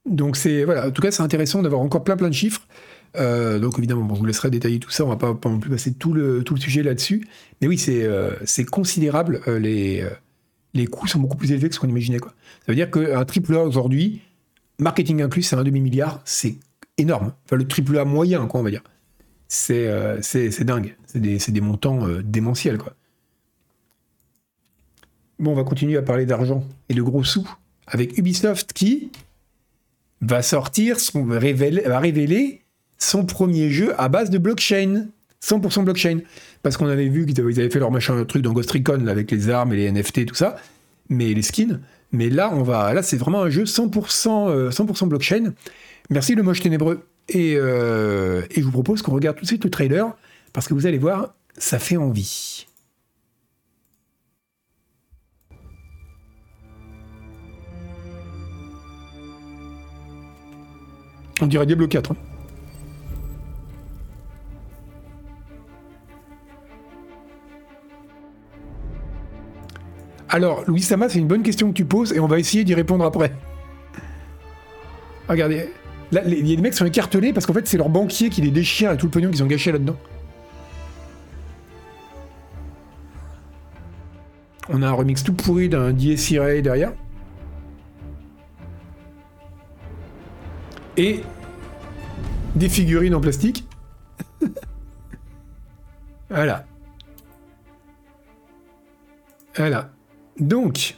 [0.05, 2.65] Donc c'est voilà, en tout cas c'est intéressant d'avoir encore plein plein de chiffres.
[3.17, 5.69] Euh, donc évidemment, bon, je vous laisserai détailler tout ça, on va pas, non plus
[5.69, 7.27] passer tout le, tout le sujet là-dessus.
[7.61, 8.31] Mais oui, c'est euh,
[8.71, 10.07] considérable, euh, les,
[10.73, 12.19] les coûts sont beaucoup plus élevés que ce qu'on imaginait.
[12.19, 12.31] Ça
[12.69, 14.21] veut dire qu'un triple aujourd'hui,
[14.79, 16.55] marketing inclus, c'est un demi-milliard, c'est
[16.97, 17.33] énorme.
[17.45, 18.83] Enfin le triple moyen, quoi, on va dire.
[19.47, 19.89] C'est
[20.21, 22.77] c'est dingue, c'est des, des, montants démentiels.
[22.77, 22.93] Quoi.
[25.39, 27.47] Bon, on va continuer à parler d'argent et de gros sous
[27.87, 29.11] avec Ubisoft qui,
[30.21, 32.61] va sortir, son, révéler, va révéler
[32.97, 35.07] son premier jeu à base de blockchain.
[35.43, 36.19] 100% blockchain.
[36.63, 39.49] Parce qu'on avait vu qu'ils avaient fait leur machin truc dans Ghost Recon avec les
[39.49, 40.57] armes et les NFT tout ça,
[41.09, 41.79] mais les skins.
[42.11, 45.53] Mais là, on va, là, c'est vraiment un jeu 100%, 100 euh, blockchain.
[46.09, 47.05] Merci le moche ténébreux.
[47.29, 50.15] Et, euh, et je vous propose qu'on regarde tout de suite le trailer
[50.53, 52.65] parce que vous allez voir, ça fait envie.
[61.41, 62.11] On dirait Diablo 4.
[62.11, 62.15] Hein.
[70.29, 72.73] Alors, Louis Sama, c'est une bonne question que tu poses et on va essayer d'y
[72.73, 73.31] répondre après.
[75.29, 75.69] Regardez,
[76.11, 78.41] il y a des mecs qui sont écartelés parce qu'en fait, c'est leur banquier qui
[78.41, 79.97] les déchire et tout le pognon qu'ils ont gâché là-dedans.
[84.69, 86.91] On a un remix tout pourri d'un DSI Ray derrière.
[90.97, 91.21] et
[92.55, 93.67] des figurines en plastique.
[96.29, 96.65] voilà.
[99.55, 99.91] Voilà.
[100.39, 100.97] Donc,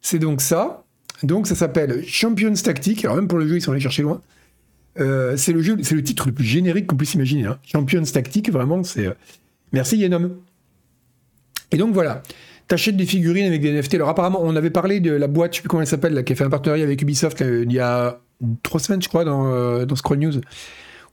[0.00, 0.84] c'est donc ça.
[1.22, 3.04] Donc, ça s'appelle Champions Tactique.
[3.04, 4.20] Alors, même pour le jeu, ils sont allés chercher loin.
[4.98, 7.46] Euh, c'est le titre le plus générique qu'on puisse imaginer.
[7.46, 7.58] Hein.
[7.64, 9.06] Champions Tactique, vraiment, c'est.
[9.06, 9.14] Euh,
[9.72, 10.32] merci Yenom.
[11.72, 12.22] Et donc voilà.
[12.68, 13.94] T'achètes des figurines avec des NFT.
[13.94, 16.32] Alors apparemment, on avait parlé de la boîte, je sais plus comment elle s'appelle, qui
[16.32, 18.18] a fait un partenariat avec Ubisoft il y a
[18.62, 20.40] trois semaines, je crois, dans, euh, dans Scroll News,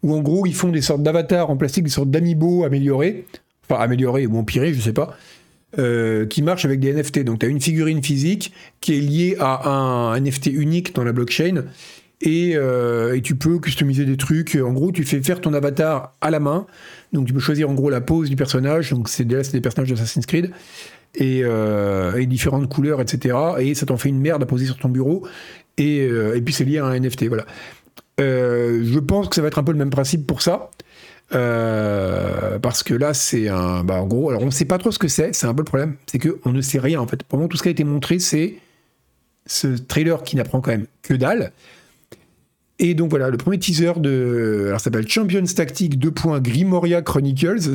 [0.01, 3.25] où en gros, ils font des sortes d'avatars en plastique, des sortes d'amiibo améliorés,
[3.69, 5.15] enfin améliorés ou empirés, je sais pas,
[5.79, 7.23] euh, qui marchent avec des NFT.
[7.23, 11.11] Donc, tu as une figurine physique qui est liée à un NFT unique dans la
[11.11, 11.65] blockchain.
[12.21, 14.55] Et, euh, et, tu peux customiser des trucs.
[14.55, 16.65] En gros, tu fais faire ton avatar à la main.
[17.11, 18.91] Donc, tu peux choisir en gros la pose du personnage.
[18.91, 20.51] Donc, c'est des, personnages d'Assassin's Creed.
[21.15, 23.35] Et, euh, et, différentes couleurs, etc.
[23.59, 25.27] Et ça t'en fait une merde à poser sur ton bureau.
[25.79, 27.45] Euh, et, puis c'est lié à un NFT, voilà.
[28.19, 30.71] Je pense que ça va être un peu le même principe pour ça.
[31.33, 33.83] Euh, parce que là, c'est un.
[33.83, 35.61] Bah, en gros, alors on ne sait pas trop ce que c'est, c'est un peu
[35.61, 37.21] le problème, c'est qu'on ne sait rien en fait.
[37.31, 38.55] Moi, tout ce qui a été montré, c'est
[39.45, 41.51] ce trailer qui n'apprend quand même que dalle.
[42.79, 44.65] Et donc voilà, le premier teaser de.
[44.67, 46.11] Alors ça s'appelle Champions Tactics 2.
[46.39, 47.73] Grimoria Chronicles.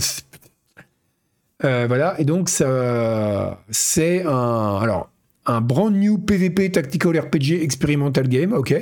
[1.63, 3.63] voilà, et donc ça.
[3.71, 4.79] C'est un.
[4.81, 5.11] Alors,
[5.47, 8.75] un brand new PVP Tactical RPG Experimental Game, ok.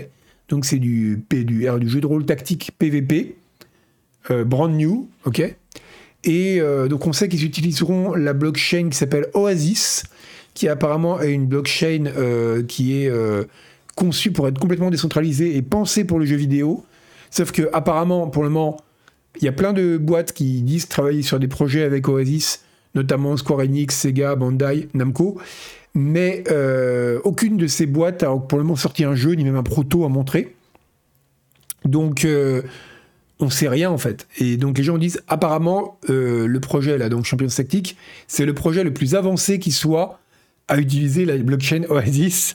[0.48, 3.45] Donc c'est du, du, du, jeu de rôle tactique PVP, euh,
[4.44, 5.56] brand new, ok?
[6.24, 10.04] Et euh, donc on sait qu'ils utiliseront la blockchain qui s'appelle Oasis,
[10.54, 13.12] qui apparemment est une blockchain euh, qui est
[13.94, 16.84] conçue pour être complètement décentralisée et pensée pour le jeu vidéo.
[17.30, 18.76] Sauf que apparemment, pour le moment,
[19.40, 22.62] il y a plein de boîtes qui disent travailler sur des projets avec Oasis,
[22.94, 25.38] notamment Square Enix, Sega, Bandai, Namco
[25.96, 29.56] mais euh, aucune de ces boîtes a pour le moment sorti un jeu, ni même
[29.56, 30.54] un proto à montrer.
[31.86, 32.60] Donc, euh,
[33.40, 34.26] on sait rien en fait.
[34.38, 37.96] Et donc, les gens disent apparemment, euh, le projet là, donc Champions Tactique,
[38.26, 40.18] c'est le projet le plus avancé qui soit
[40.68, 42.54] à utiliser la blockchain Oasis.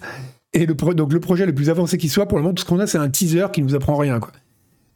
[0.53, 2.79] Et donc, le projet le plus avancé qui soit, pour le moment, tout ce qu'on
[2.79, 4.19] a, c'est un teaser qui nous apprend rien.
[4.19, 4.31] Quoi.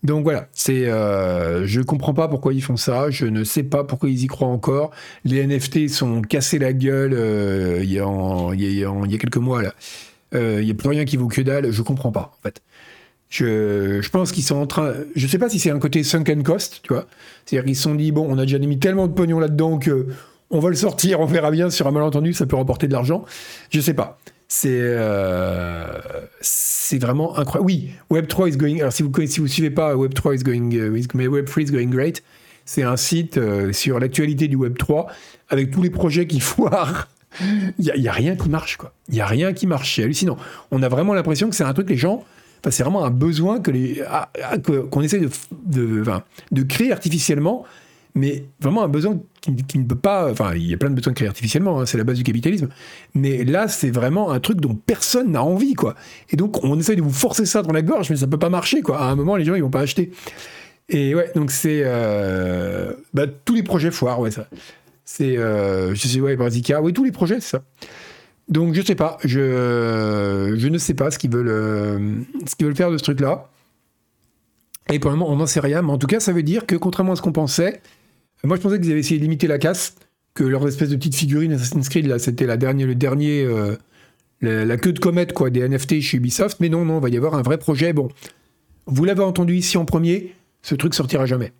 [0.03, 3.83] Donc voilà, c'est, euh, je comprends pas pourquoi ils font ça, je ne sais pas
[3.83, 4.91] pourquoi ils y croient encore.
[5.23, 9.73] Les NFT sont cassés la gueule euh, il, y a quelques mois là.
[10.33, 12.61] Il n'y a plus rien qui vaut que dalle, je comprends pas en fait.
[13.29, 16.81] Je, pense qu'ils sont en train, je sais pas si c'est un côté sunken cost,
[16.83, 17.07] tu vois.
[17.45, 20.07] C'est-à-dire qu'ils se sont dit bon, on a déjà mis tellement de pognon là-dedans que
[20.51, 23.25] on va le sortir, on verra bien sur un malentendu, ça peut rapporter de l'argent.
[23.71, 24.19] Je sais pas.
[24.47, 25.87] C'est euh,
[26.39, 27.65] c'est vraiment incroyable.
[27.65, 28.79] Oui, Web3 is going.
[28.79, 31.87] Alors si vous si vous suivez pas Web3 is going, euh, mais Web3 is going
[31.87, 32.23] great.
[32.63, 35.07] C'est un site euh, sur l'actualité du Web3
[35.49, 37.07] avec tous les projets qui foirent.
[37.79, 38.93] Il n'y a, a, rien qui marche, quoi.
[39.09, 39.95] Il n'y a rien qui marche.
[39.95, 40.37] C'est hallucinant.
[40.71, 42.23] On a vraiment l'impression que c'est un truc, les gens,
[42.71, 45.21] c'est vraiment un besoin qu'on essaie
[45.65, 47.65] de, créer artificiellement
[48.17, 50.31] mais vraiment un besoin qui, ne peut pas.
[50.31, 52.69] Enfin, il y a plein de besoins créés artificiellement, hein, c'est la base du capitalisme.
[53.13, 55.95] Mais là, c'est vraiment un truc dont personne n'a envie, quoi.
[56.29, 58.49] Et donc, on essaye de vous forcer ça dans la gorge, mais ça peut pas
[58.49, 59.01] marcher, quoi.
[59.01, 60.11] À un moment, les gens, ils vont pas acheter.
[60.87, 61.81] Et ouais, donc c'est.
[61.83, 64.47] Euh, bah, tous les projets foires, ouais, ça.
[65.03, 65.37] C'est.
[65.37, 67.63] Euh, je sais, ouais, Brazica, oui, tous les projets, c'est ça.
[68.47, 69.17] Donc, je sais pas.
[69.23, 73.49] Je, ne sais pas ce qu'ils veulent, euh, ce veulent faire de ce truc-là.
[74.91, 75.81] Et pour le moment, on n'en sait rien.
[75.81, 77.81] Mais en tout cas, ça veut dire que, contrairement à ce qu'on pensait,
[78.43, 79.95] moi, je pensais qu'ils avaient essayé de limiter la casse,
[80.35, 83.75] que leur espèce de petite figurine Assassin's Creed, là, c'était la dernière, le dernier, euh,
[84.41, 86.59] la, queue de comète, quoi, des NFT chez Ubisoft.
[86.59, 87.93] Mais non, non, il va y avoir un vrai projet.
[87.93, 88.09] Bon,
[88.85, 91.51] vous l'avez entendu ici en premier, ce truc sortira jamais.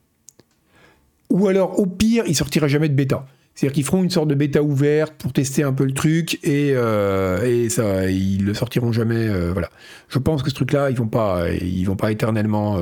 [1.31, 3.25] Ou alors, au pire, il sortira jamais de bêta.
[3.55, 6.73] C'est-à-dire qu'ils feront une sorte de bêta ouverte pour tester un peu le truc et,
[6.75, 9.27] euh, et ça, ils le sortiront jamais.
[9.27, 9.69] Euh, voilà.
[10.09, 12.77] Je pense que ce truc-là, ils vont pas, ils vont pas éternellement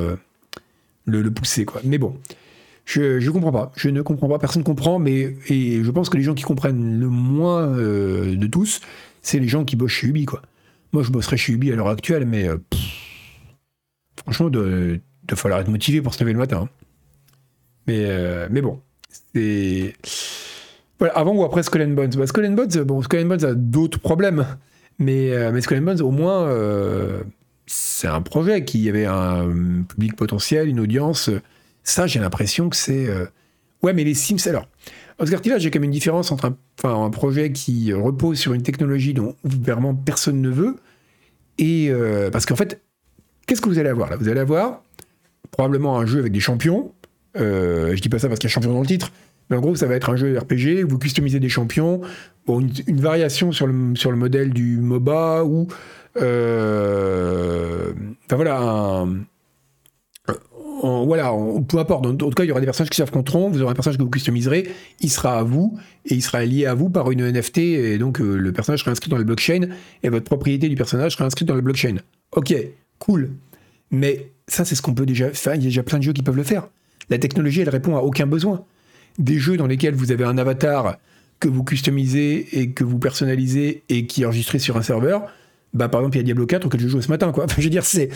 [1.06, 1.80] le, le, pousser, quoi.
[1.84, 2.16] Mais bon,
[2.84, 3.72] je, je comprends pas.
[3.76, 4.38] Je ne comprends pas.
[4.38, 4.98] Personne ne comprend.
[4.98, 8.80] Mais et je pense que les gens qui comprennent le moins euh, de tous,
[9.22, 10.42] c'est les gens qui bossent chez Ubi, quoi.
[10.92, 12.58] Moi, je bosserais chez Ubi à l'heure actuelle, mais euh,
[14.22, 16.62] franchement, de, de falloir être motivé pour se lever le matin.
[16.64, 16.68] Hein.
[17.86, 18.80] Mais, euh, mais bon,
[19.34, 19.94] c'est.
[21.14, 22.10] Avant ou après Skull and Bones?
[22.16, 24.46] Bah, Skull and Bones, bon, Skull a d'autres problèmes.
[24.98, 26.48] Mais, mais Skull and Bones, au moins,
[27.66, 29.48] c'est un projet qui avait un
[29.88, 31.30] public potentiel, une audience.
[31.82, 33.06] Ça, j'ai l'impression que c'est.
[33.08, 33.26] Euh,
[33.82, 34.46] ouais, mais les Sims.
[34.46, 34.66] Alors,
[35.18, 36.52] Oscar Tiva, j'ai quand même une différence entre
[36.84, 40.76] un, projet qui repose sur une technologie dont vraiment personne ne veut.
[41.58, 41.88] Et.
[41.90, 42.82] Euh, parce qu'en fait,
[43.46, 44.16] qu'est-ce que vous allez avoir là?
[44.16, 44.82] Vous allez avoir
[45.50, 46.92] probablement un jeu avec des champions.
[47.36, 49.12] Euh, je dis pas ça parce qu'il y a champion dans le titre.
[49.50, 52.00] Mais en gros, ça va être un jeu RPG, vous customisez des champions,
[52.48, 55.68] une, variation sur le, modèle du MOBA, ou...
[56.16, 57.92] Euh,
[58.24, 59.24] enfin voilà, un,
[60.82, 61.32] voilà,
[61.66, 62.06] peu importe.
[62.06, 63.50] En tout cas, il y aura des personnages qui s'affronteront.
[63.50, 64.68] Vous aurez un personnage que vous customiserez.
[65.00, 67.58] Il sera à vous et il sera lié à vous par une NFT.
[67.58, 69.68] Et donc, euh, le personnage sera inscrit dans la blockchain
[70.02, 71.96] et votre propriété du personnage sera inscrite dans la blockchain.
[72.32, 72.54] Ok,
[72.98, 73.30] cool.
[73.90, 75.54] Mais ça, c'est ce qu'on peut déjà faire.
[75.54, 76.68] Il y a déjà plein de jeux qui peuvent le faire.
[77.10, 78.64] La technologie, elle répond à aucun besoin.
[79.18, 80.96] Des jeux dans lesquels vous avez un avatar
[81.40, 85.28] que vous customisez et que vous personnalisez et qui est enregistré sur un serveur
[85.74, 87.46] bah, par exemple, il y a Diablo 4 auquel je joue ce matin, quoi.
[87.58, 88.08] je veux dire, c'est,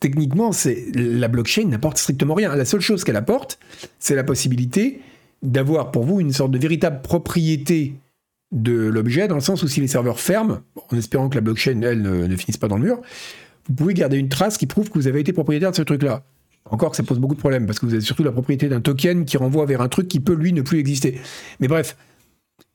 [0.00, 2.54] techniquement, c'est, la blockchain n'apporte strictement rien.
[2.54, 3.58] La seule chose qu'elle apporte,
[4.00, 5.00] c'est la possibilité
[5.42, 7.94] d'avoir pour vous une sorte de véritable propriété
[8.50, 11.80] de l'objet, dans le sens où si les serveurs ferment, en espérant que la blockchain,
[11.82, 13.00] elle, ne, finisse pas dans le mur,
[13.68, 16.24] vous pouvez garder une trace qui prouve que vous avez été propriétaire de ce truc-là.
[16.70, 18.80] Encore que ça pose beaucoup de problèmes, parce que vous avez surtout la propriété d'un
[18.80, 21.20] token qui renvoie vers un truc qui peut, lui, ne plus exister.
[21.60, 21.96] Mais bref.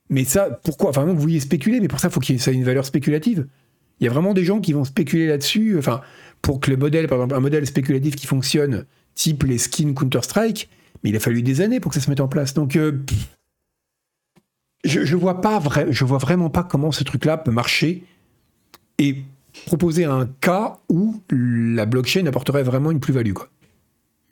[0.09, 2.53] Mais ça, pourquoi Enfin, vous vouliez spéculer, mais pour ça, il faut qu'il y ait
[2.53, 3.47] une valeur spéculative.
[3.99, 5.77] Il y a vraiment des gens qui vont spéculer là-dessus.
[5.77, 6.01] Enfin,
[6.41, 10.69] pour que le modèle, par exemple, un modèle spéculatif qui fonctionne, type les skins Counter-Strike,
[11.03, 12.53] mais il a fallu des années pour que ça se mette en place.
[12.53, 13.03] Donc, euh,
[14.83, 18.03] je, je vois pas je vois vraiment pas comment ce truc-là peut marcher
[18.97, 19.23] et
[19.65, 23.49] proposer un cas où la blockchain apporterait vraiment une plus-value, quoi.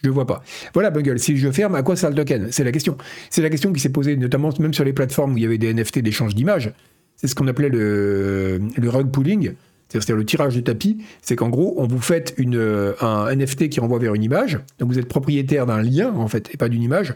[0.03, 0.43] Je vois pas.
[0.73, 2.47] Voilà, Bungle, si je ferme, à quoi sert le token?
[2.51, 2.97] C'est la question.
[3.29, 5.57] C'est la question qui s'est posée notamment même sur les plateformes où il y avait
[5.57, 6.71] des NFT d'échange d'images.
[7.15, 9.53] C'est ce qu'on appelait le, rug pooling,
[9.89, 11.03] c'est-à-dire le tirage de tapis.
[11.21, 14.59] C'est qu'en gros, on vous fait une, un NFT qui renvoie vers une image.
[14.77, 17.15] Donc vous êtes propriétaire d'un lien, en fait, et pas d'une image.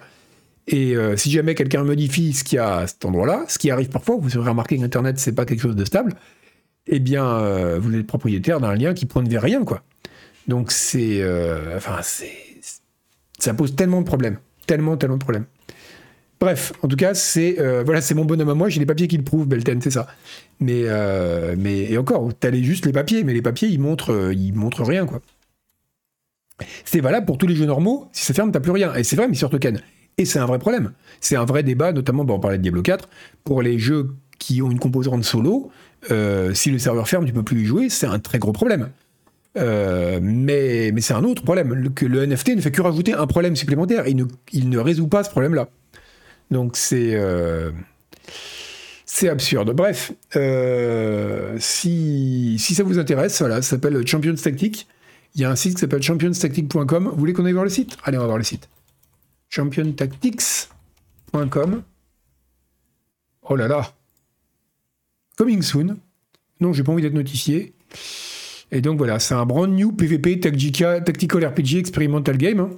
[0.67, 3.71] Et euh, si jamais quelqu'un modifie ce qu'il y a à cet endroit-là, ce qui
[3.71, 6.13] arrive parfois, vous aurez remarqué qu'Internet, c'est pas quelque chose de stable,
[6.87, 9.83] eh bien, euh, vous êtes propriétaire d'un lien qui pointe vers rien, quoi.
[10.47, 11.21] Donc c'est.
[11.21, 12.31] Euh, enfin, c'est.
[13.41, 14.37] Ça pose tellement de problèmes.
[14.67, 15.45] Tellement, tellement de problèmes.
[16.39, 18.69] Bref, en tout cas, c'est euh, voilà, c'est mon bonhomme à moi.
[18.69, 20.07] J'ai les papiers qui le prouvent, Belten, c'est ça.
[20.59, 24.33] Mais euh, et encore, t'as les, juste les papiers, mais les papiers ils montrent euh,
[24.53, 25.21] montrent rien quoi.
[26.85, 28.09] C'est valable pour tous les jeux normaux.
[28.11, 28.93] Si ça ferme, t'as plus rien.
[28.93, 29.81] Et c'est vrai, mais sur token.
[30.17, 30.93] Et c'est un vrai problème.
[31.19, 33.09] C'est un vrai débat, notamment, bon, on parlait de Diablo 4,
[33.43, 35.71] pour les jeux qui ont une composante solo.
[36.53, 37.89] si le serveur ferme, tu peux plus y jouer.
[37.89, 38.89] C'est un très gros problème.
[39.57, 41.73] Euh, mais c'est un autre problème.
[41.73, 44.05] Le, que le NFT ne fait que rajouter un problème supplémentaire.
[44.07, 45.69] Il ne, résout pas ce problème-là.
[46.49, 47.71] Donc c'est euh,
[49.23, 49.71] absurde.
[49.71, 54.87] Bref, euh, si, ça vous intéresse, ça s'appelle Champions Tactic.
[55.35, 57.09] Il y a un site qui s'appelle championstactic.com.
[57.11, 57.97] Vous voulez qu'on aille voir le site?
[58.03, 58.67] Allez, on va voir le site.
[59.49, 61.83] championtactics.com.
[63.43, 63.91] Oh là là.
[65.37, 65.97] Coming soon.
[66.59, 67.73] Non, j'ai pas envie d'être notifié.
[68.71, 72.59] Et donc voilà, c'est un brand new PvP Tactical RPG Experimental Game.
[72.59, 72.69] Hein.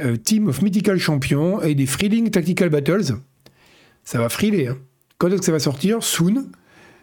[0.00, 3.16] Euh, team of Mythical Champions et des Freeling Tactical Battles.
[4.04, 4.68] Ça va friler.
[4.68, 4.78] Hein.
[5.18, 6.02] Quand est-ce que ça va sortir?
[6.02, 6.46] Soon.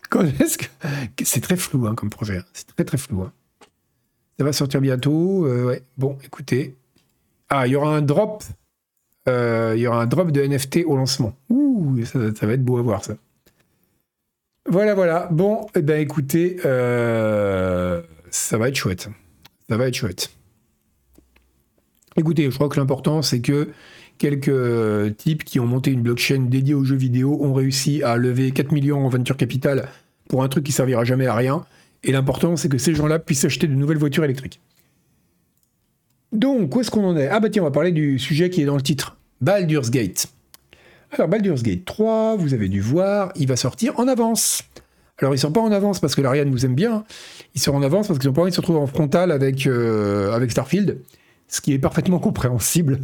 [0.09, 0.65] Quand est-ce que...
[1.23, 2.37] C'est très flou hein, comme projet.
[2.37, 2.45] Hein.
[2.53, 3.25] C'est très très flou.
[4.37, 5.45] Ça va sortir bientôt.
[5.45, 5.79] Euh.
[5.97, 6.75] Bon, écoutez.
[7.49, 8.43] Ah, il y aura un drop.
[9.27, 11.33] Euh, il y aura un drop de NFT au lancement.
[11.49, 13.15] Ouh, ça, va être beau à voir ça.
[14.67, 15.27] Voilà, voilà.
[15.31, 19.09] Bon, eh ben écoutez, ça va être chouette.
[19.69, 20.31] Ça va être chouette.
[22.17, 23.69] Écoutez, je crois que l'important, c'est que
[24.17, 28.17] quelques euh, types qui ont monté une blockchain dédiée aux jeux vidéo ont réussi à
[28.17, 29.87] lever 4 millions en venture capital
[30.27, 31.65] pour un truc qui servira jamais à rien.
[32.03, 34.59] Et l'important, c'est que ces gens-là puissent acheter de nouvelles voitures électriques.
[36.31, 37.27] Donc, où est-ce qu'on en est?
[37.27, 39.17] Ah bah tiens, on va parler du sujet qui est dans le titre.
[39.41, 40.27] Baldur's Gate.
[41.11, 44.63] Alors, Baldur's Gate 3, vous avez dû voir, il va sortir en avance.
[45.19, 47.03] Alors, ils sont pas en avance parce que l'Ariane nous aime bien.
[47.55, 49.65] Ils sont en avance parce qu'ils ont pas envie de se retrouver en frontal avec,
[49.65, 50.99] euh, Starfield
[51.47, 52.99] ce qui est parfaitement compréhensible.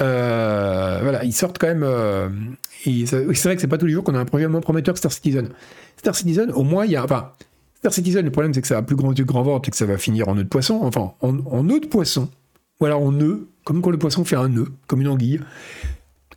[0.00, 1.84] Euh, voilà, ils sortent quand même.
[1.84, 2.28] Euh,
[2.84, 4.98] c'est vrai que c'est pas tous les jours qu'on a un projet moins prometteur que
[4.98, 5.50] Star Citizen.
[5.96, 7.04] Star Citizen, au moins, il y a.
[7.04, 7.32] Enfin,
[7.78, 9.76] Star Citizen, le problème, c'est que ça a plus grand du grand ventre et que
[9.76, 10.80] ça va finir en nœud de poisson.
[10.82, 12.28] Enfin, en, en nœud de poisson.
[12.80, 15.40] Voilà, en nœud, comme quand le poisson fait un nœud, comme une anguille.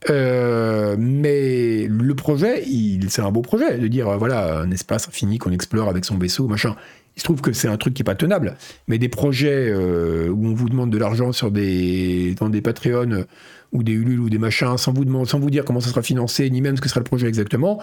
[0.10, 2.64] Euh, mais le projet,
[3.10, 6.48] c'est un beau projet de dire voilà un espace infini qu'on explore avec son vaisseau,
[6.48, 6.76] machin.
[7.16, 8.56] Il se trouve que c'est un truc qui est pas tenable.
[8.88, 13.12] Mais des projets euh, où on vous demande de l'argent sur des dans des Patreon
[13.12, 13.24] euh,
[13.72, 16.50] ou des Ulule ou des machins sans vous sans vous dire comment ça sera financé
[16.50, 17.82] ni même ce que sera le projet exactement,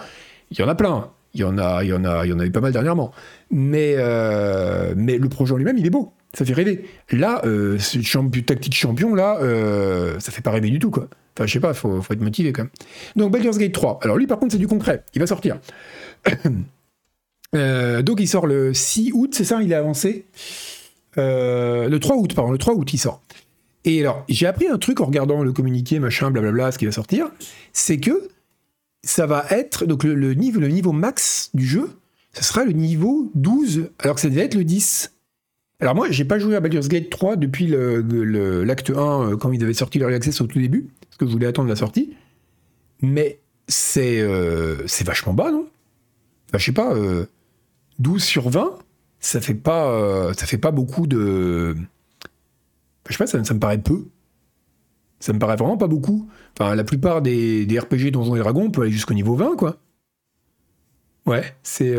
[0.51, 1.09] il y en a plein.
[1.33, 2.71] Il y en a, il y en a, il y en a eu pas mal
[2.71, 3.11] dernièrement.
[3.51, 3.97] Mais
[4.95, 6.13] mais le projet en lui-même, il est beau.
[6.37, 6.85] Ça fait rêver.
[7.11, 9.39] Là, ce champion, tactique champion là,
[10.19, 11.07] ça fait pas rêver du tout quoi.
[11.37, 12.71] Enfin, je sais pas, il faut, être motivé quand même.
[13.17, 13.99] Donc, Baldur's Gate 3.
[14.03, 15.03] Alors, lui, par contre, c'est du concret.
[15.13, 15.59] Il va sortir.
[17.53, 20.25] Euh, donc, il sort le 6 août, c'est ça Il est avancé?
[21.17, 22.51] Euh, Le 3 août, pardon.
[22.51, 23.21] Le 3 août, il sort.
[23.85, 26.91] Et alors, j'ai appris un truc en regardant le communiqué, machin, blablabla, ce qui va
[26.91, 27.29] sortir.
[27.71, 28.27] C'est que
[29.03, 29.85] ça va être.
[29.85, 31.91] Donc, le, niveau, le niveau max du jeu,
[32.33, 35.13] ça sera le niveau 12, alors que ça devait être le 10.
[35.79, 39.63] Alors moi, j'ai pas joué à Baldur's Gate 3 depuis l'acte 1, euh, quand ils
[39.63, 42.13] avaient sorti leur access au tout début parce que je voulais attendre la sortie.
[43.01, 45.67] Mais c'est euh, vachement bas, non?
[46.53, 46.93] Je sais pas,
[47.99, 48.77] 12 euh, sur 20,
[49.19, 51.75] ça fait pas, euh, ça fait pas beaucoup de.
[53.07, 54.05] je sais pas, ça, me paraît peu.
[55.19, 56.29] Ça me paraît vraiment pas beaucoup.
[56.57, 59.77] Enfin, la plupart des, RPG Donjons et Dragons peuvent aller jusqu'au niveau 20, quoi.
[61.25, 61.95] Ouais, c'est.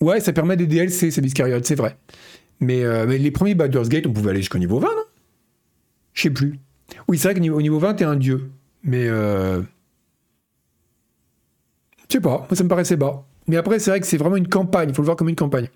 [0.00, 1.96] Ouais, ça permet des DLC, c'est Biscariote, c'est vrai.
[2.60, 5.02] Mais, mais, les premiers Baldur's Gate, on pouvait aller jusqu'au niveau 20, non
[6.14, 6.58] Je sais plus.
[7.08, 8.50] Oui, c'est vrai qu'au niveau 20, t'es un dieu.
[8.82, 9.06] Mais.
[9.08, 9.62] Euh...
[12.08, 13.26] Je sais pas, moi ça me paraissait bas.
[13.48, 15.36] Mais après, c'est vrai que c'est vraiment une campagne, il faut le voir comme une
[15.36, 15.68] campagne.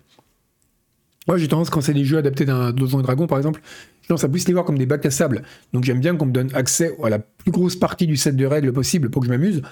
[1.26, 3.61] Moi, j'ai tendance, quand c'est des jeux adaptés d'un Donjon Dragon, par exemple,
[4.02, 5.42] j'ai tendance à plus les voir comme des bacs à sable.
[5.72, 8.46] Donc j'aime bien qu'on me donne accès à la plus grosse partie du set de
[8.46, 9.62] règles possible pour que je m'amuse.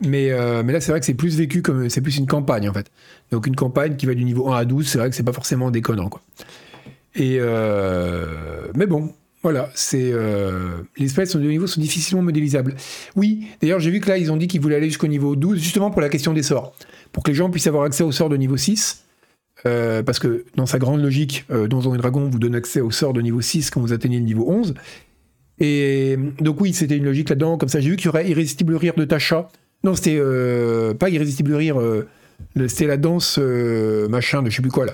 [0.00, 1.88] Mais, euh, mais là, c'est vrai que c'est plus vécu comme.
[1.88, 2.90] C'est plus une campagne, en fait.
[3.30, 5.32] Donc une campagne qui va du niveau 1 à 12, c'est vrai que c'est pas
[5.32, 6.20] forcément déconnant, quoi.
[7.14, 7.38] Et.
[7.40, 12.74] Euh, mais bon, voilà, euh, les sprites de niveau sont difficilement modélisables.
[13.16, 15.60] Oui, d'ailleurs j'ai vu que là ils ont dit qu'ils voulaient aller jusqu'au niveau 12
[15.60, 16.74] justement pour la question des sorts,
[17.12, 19.04] pour que les gens puissent avoir accès aux sorts de niveau 6.
[19.66, 23.12] Euh, parce que dans sa grande logique, Donjons et Dragons vous donne accès aux sorts
[23.12, 24.74] de niveau 6 quand vous atteignez le niveau 11.
[25.60, 27.58] Et donc oui, c'était une logique là-dedans.
[27.58, 29.48] Comme ça, j'ai vu qu'il y aurait Irrésistible Rire de Tasha.
[29.84, 31.80] Non, c'était euh, pas Irrésistible Rire,
[32.66, 34.92] c'était la danse machin de je sais plus quoi là.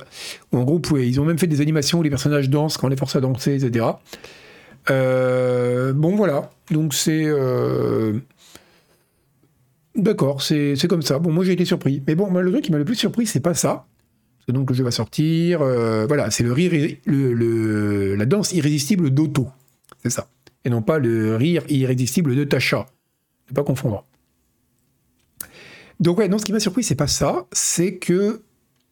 [0.53, 2.97] en gros, ils ont même fait des animations où les personnages dansent quand on les
[2.97, 3.87] force à danser, etc.
[4.91, 6.51] Euh, bon, voilà.
[6.71, 7.25] Donc, c'est.
[7.25, 8.19] Euh,
[9.95, 11.19] d'accord, c'est comme ça.
[11.19, 12.03] Bon, moi j'ai été surpris.
[12.07, 13.87] Mais bon, le truc qui m'a le plus surpris, c'est pas ça.
[14.47, 15.63] Parce donc le jeu va sortir.
[15.63, 19.49] Euh, voilà, c'est le rire, la danse irrésistible d'Otto.
[20.03, 20.29] C'est ça.
[20.67, 22.87] Et non pas le rire irrésistible de Tasha.
[23.51, 24.05] Ne pas confondre.
[26.01, 27.47] Donc ouais, non, ce qui m'a surpris, c'est pas ça.
[27.53, 28.43] C'est que,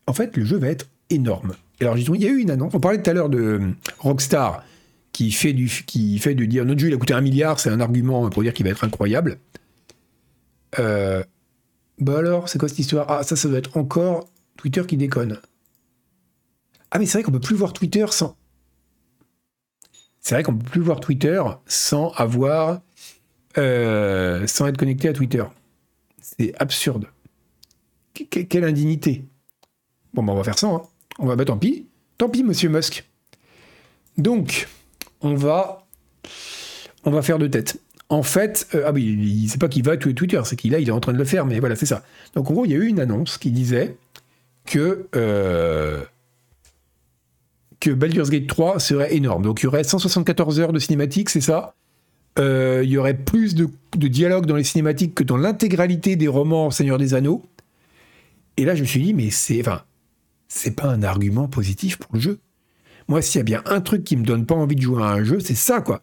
[0.07, 1.55] en fait, le jeu va être énorme.
[1.80, 2.74] Alors, il y a eu une annonce.
[2.74, 3.61] On parlait tout à l'heure de
[3.98, 4.64] Rockstar
[5.12, 7.70] qui fait, du, qui fait de dire notre jeu il a coûté un milliard, c'est
[7.70, 9.38] un argument pour dire qu'il va être incroyable.
[10.78, 11.22] Euh,
[11.98, 13.11] bah alors, c'est quoi cette histoire?
[13.11, 15.38] Ah, ça, ça doit être encore Twitter qui déconne.
[16.90, 18.36] Ah, mais c'est vrai qu'on peut plus voir Twitter sans.
[20.20, 22.80] C'est vrai qu'on peut plus voir Twitter sans avoir.
[23.59, 25.44] Euh, sans être connecté à Twitter.
[26.59, 27.07] Absurde.
[28.30, 29.24] quelle indignité?
[30.14, 30.68] Bon, ben on va faire ça.
[30.68, 30.82] Hein.
[31.18, 31.86] On va, bah tant pis.
[32.18, 33.05] Tant pis, monsieur Musk.
[34.18, 34.68] Donc,
[35.20, 35.86] on va.
[37.05, 37.80] On va faire de tête.
[38.09, 40.93] En fait, euh, ah oui, c'est pas qu'il va tuer Twitter, c'est qu'il il est
[40.93, 42.05] en train de le faire, mais voilà, c'est ça.
[42.34, 43.97] Donc en gros, il y a eu une annonce qui disait
[44.66, 46.03] que euh,
[47.80, 49.43] que Baldur's Gate 3 serait énorme.
[49.43, 51.74] Donc il y aurait 174 heures de cinématiques, c'est ça?
[52.39, 56.70] Euh, il y aurait plus de, dialogue dans les cinématiques que dans l'intégralité des romans
[56.70, 57.43] Seigneur des Anneaux.
[58.57, 59.83] Et là, je me suis dit, mais c'est, enfin,
[60.49, 62.39] c'est pas un argument positif pour le jeu.
[63.09, 65.07] Moi, s'il y a bien un truc qui me donne pas envie de jouer à
[65.07, 66.03] un jeu, c'est ça, quoi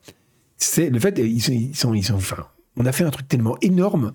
[0.60, 4.12] c'est le fait, ils sont, ils enfin, on a fait un truc tellement énorme,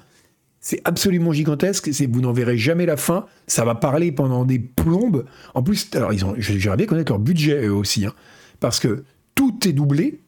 [0.60, 4.58] c'est absolument gigantesque, c'est, vous n'en verrez jamais la fin, ça va parler pendant des
[4.58, 5.24] plombes.
[5.54, 8.12] En plus, alors ils ont, j'aimerais bien connaître leur budget eux aussi, hein,
[8.60, 9.04] parce que
[9.34, 10.20] tout est doublé.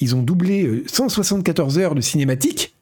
[0.00, 2.74] Ils ont doublé 174 euh, heures de cinématique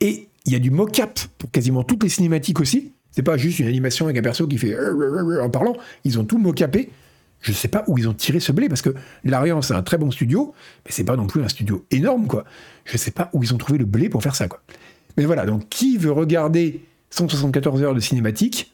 [0.00, 2.92] et il y a du mock-up pour quasiment toutes les cinématiques aussi.
[3.10, 5.74] C'est pas juste une animation avec un perso qui fait euh, euh, en parlant.
[6.04, 6.90] Ils ont tout mock-upé.
[7.40, 9.82] Je ne sais pas où ils ont tiré ce blé, parce que Larian, c'est un
[9.82, 12.44] très bon studio, mais c'est pas non plus un studio énorme, quoi.
[12.84, 14.62] Je ne sais pas où ils ont trouvé le blé pour faire ça, quoi.
[15.16, 16.80] Mais voilà, donc qui veut regarder
[17.10, 18.72] 174 heures de cinématique?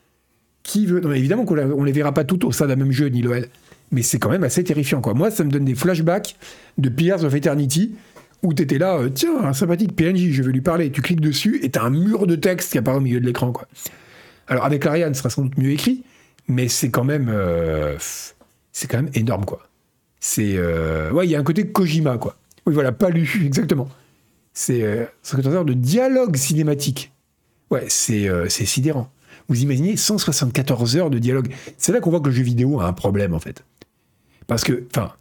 [0.62, 1.00] Qui veut...
[1.00, 3.48] Non, évidemment qu'on ne les verra pas toutes au sein d'un même jeu, ni Loël,
[3.92, 5.14] mais c'est quand même assez terrifiant, quoi.
[5.14, 6.36] Moi, ça me donne des flashbacks
[6.78, 7.94] de Pillars of Eternity,
[8.42, 11.20] où tu étais là, euh, tiens, un sympathique PNJ, je vais lui parler, tu cliques
[11.20, 13.68] dessus, et t'as un mur de texte qui apparaît au milieu de l'écran, quoi.
[14.48, 16.02] Alors, avec Ariane, ce sera sans doute mieux écrit,
[16.48, 17.28] mais c'est quand même...
[17.28, 17.96] Euh,
[18.72, 19.68] c'est quand même énorme, quoi.
[20.18, 20.54] C'est.
[20.56, 22.36] Euh, ouais, il y a un côté Kojima, quoi.
[22.64, 23.88] Oui, voilà, pas lu, exactement.
[24.54, 24.80] C'est
[25.22, 27.12] 174 heures de dialogue cinématique.
[27.70, 29.10] Ouais, c'est sidérant.
[29.48, 31.48] Vous imaginez 174 heures de dialogue.
[31.76, 33.64] C'est là qu'on voit que le jeu vidéo a un problème, en fait.
[34.52, 35.12] Parce que, enfin,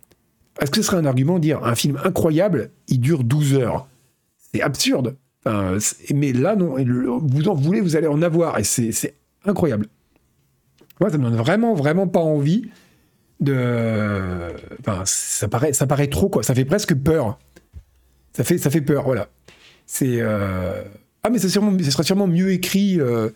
[0.60, 3.88] est-ce que ce serait un argument de dire un film incroyable, il dure 12 heures
[4.54, 5.16] C'est absurde.
[6.14, 6.76] Mais là, non,
[7.24, 9.16] vous en voulez, vous allez en avoir, et c'est
[9.46, 9.88] incroyable.
[11.00, 12.70] Moi, ça me donne vraiment, vraiment pas envie
[13.40, 14.52] de.
[14.82, 16.44] Enfin, ça paraît, ça paraît trop, quoi.
[16.44, 17.40] Ça fait presque peur.
[18.34, 19.30] Ça fait, ça fait peur, voilà.
[19.86, 20.18] C'est.
[20.20, 20.84] Euh,
[21.24, 23.00] ah, mais ça, sûrement, ça serait sûrement mieux écrit.
[23.00, 23.30] Euh...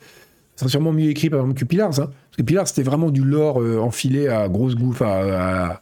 [0.80, 2.00] Mieux écrit, par exemple, que Pillars.
[2.00, 2.12] Hein.
[2.30, 5.82] Parce que Pillars, c'était vraiment du lore euh, enfilé à grosse gouffe, à, à,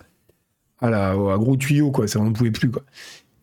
[0.89, 2.07] la, à, gros tuyau, quoi.
[2.07, 2.83] Ça, on ne pouvait plus, quoi.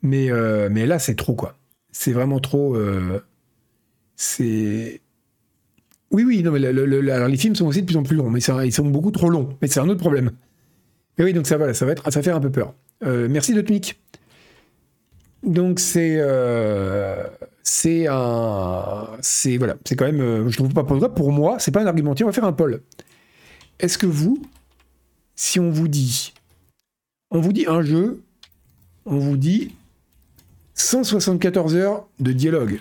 [0.03, 1.57] Mais, euh, mais là, c'est trop, quoi.
[1.93, 2.76] C'est vraiment trop.
[4.16, 5.01] c'est.
[6.12, 8.72] Oui, oui, non, mais les films sont aussi de plus en plus longs, mais ils
[8.72, 9.51] sont beaucoup trop longs.
[9.62, 10.32] Mais c'est un autre problème
[11.22, 12.74] oui, donc ça va, ça va ça fait un peu peur.
[13.05, 13.64] Euh, merci de.
[15.43, 17.24] Donc c'est euh,
[17.62, 21.70] c'est un c'est voilà c'est quand même euh, je trouve pas pour pour moi c'est
[21.70, 22.14] pas un argument.
[22.20, 22.82] on va faire un poll.
[23.78, 24.43] Est-ce que vous
[25.34, 26.34] si on vous dit
[27.31, 28.22] on vous dit un jeu
[29.07, 29.74] on vous dit
[30.74, 32.81] 174 heures de dialogue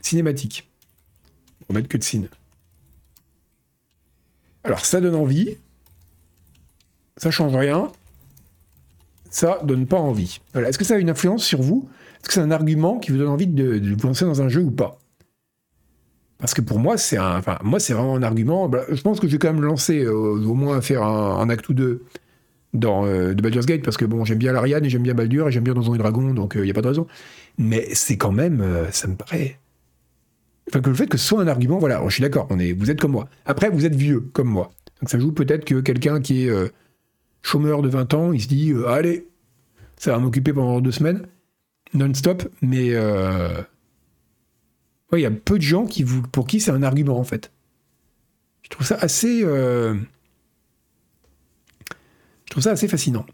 [0.00, 0.68] cinématique
[1.68, 2.28] on va mettre que de ciné.
[4.64, 5.56] Alors ça donne envie
[7.16, 7.90] ça change rien,
[9.30, 10.40] ça donne pas envie.
[10.54, 11.88] Est-ce que ça a une influence sur vous?
[12.16, 14.62] Est-ce que c'est un argument qui vous donne envie de, vous lancer dans un jeu
[14.62, 14.98] ou pas?
[16.38, 18.68] Parce que pour moi, c'est un, moi, c'est vraiment un argument.
[18.68, 21.68] Bah, je pense que je vais quand même lancer, euh, au moins faire un, acte
[21.68, 22.04] ou deux
[22.74, 25.48] dans euh, de Baldur's Gate, parce que bon, j'aime bien l'Ariane et j'aime bien Baldur
[25.48, 27.06] et j'aime bien Donjons et Dragons, donc il euh, n'y a pas de raison.
[27.56, 29.58] Mais c'est quand même, ça me paraît.
[30.68, 33.00] Enfin, que le fait que ce soit un argument, voilà, je suis d'accord, vous êtes
[33.00, 33.28] comme moi.
[33.46, 34.72] Après, vous êtes vieux, comme moi.
[35.00, 36.70] Donc ça joue peut-être que quelqu'un qui est
[37.44, 39.28] chômeur de 20 ans, il se dit euh, allez,
[39.96, 41.26] ça va m'occuper pendant deux semaines,
[41.92, 43.62] non-stop, mais euh,
[45.12, 47.52] il y a peu de gens qui vous, pour qui c'est un argument en fait.
[48.62, 49.94] Je trouve ça assez, euh,
[52.54, 53.26] trouve ça assez fascinant.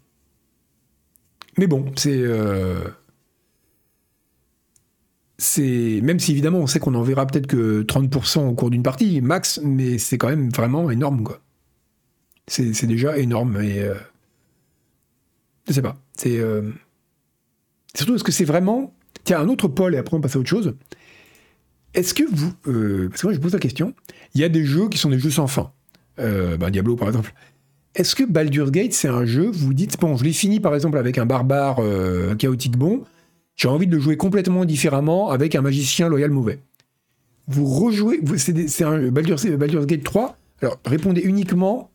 [1.57, 2.23] Mais bon, c'est
[5.37, 8.83] c'est même si évidemment on sait qu'on en verra peut-être que 30% au cours d'une
[8.83, 11.41] partie max, mais c'est quand même vraiment énorme quoi
[12.51, 13.61] c'est déjà énorme.
[13.61, 13.95] Et, euh,
[15.67, 15.95] je sais pas.
[16.15, 16.39] C'est.
[16.39, 16.71] Euh,
[17.95, 18.93] surtout parce que c'est vraiment.
[19.23, 20.75] Tiens, un autre pôle, et après on passe à autre chose.
[21.93, 22.53] Est-ce que vous.
[22.67, 23.93] Euh, parce que moi je pose la question.
[24.33, 25.71] Il y a des jeux qui sont des jeux sans fin.
[26.17, 27.33] Ben, Diablo par exemple.
[27.95, 30.97] Est-ce que Baldur's Gate, c'est un jeu, vous dites, bon, je l'ai fini par exemple
[30.97, 31.81] avec un barbare
[32.37, 33.03] chaotique bon,
[33.55, 36.59] j'ai envie de le jouer complètement différemment avec un magicien loyal mauvais.
[37.47, 39.45] Vous rejouez, c'est un Baldur's,
[39.85, 41.91] Gate 3, alors répondez uniquement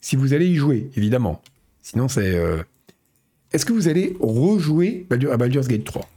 [0.00, 1.40] si vous allez y jouer, évidemment.
[1.82, 2.34] Sinon, c'est.
[2.34, 2.62] Euh,
[3.52, 6.08] est-ce que vous allez rejouer à Baldur's Gate 3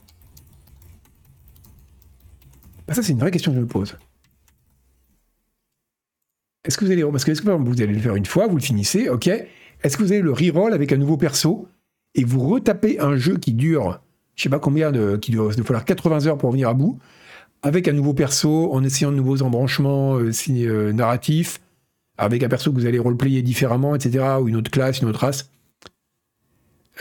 [2.87, 3.95] bah, Ça, c'est une vraie question que je me pose.
[6.67, 9.07] Est-ce que vous allez, parce que, vous allez le faire une fois, vous le finissez,
[9.07, 9.27] ok.
[9.27, 11.67] Est-ce que vous avez le reroll avec un nouveau perso
[12.13, 14.01] et vous retapez un jeu qui dure,
[14.35, 16.99] je sais pas combien de, qui doit, falloir 80 heures pour venir à bout,
[17.61, 21.61] avec un nouveau perso, en essayant de nouveaux embranchements euh, euh, narratifs,
[22.17, 25.19] avec un perso que vous allez roleplayer différemment, etc., ou une autre classe, une autre
[25.19, 25.51] race.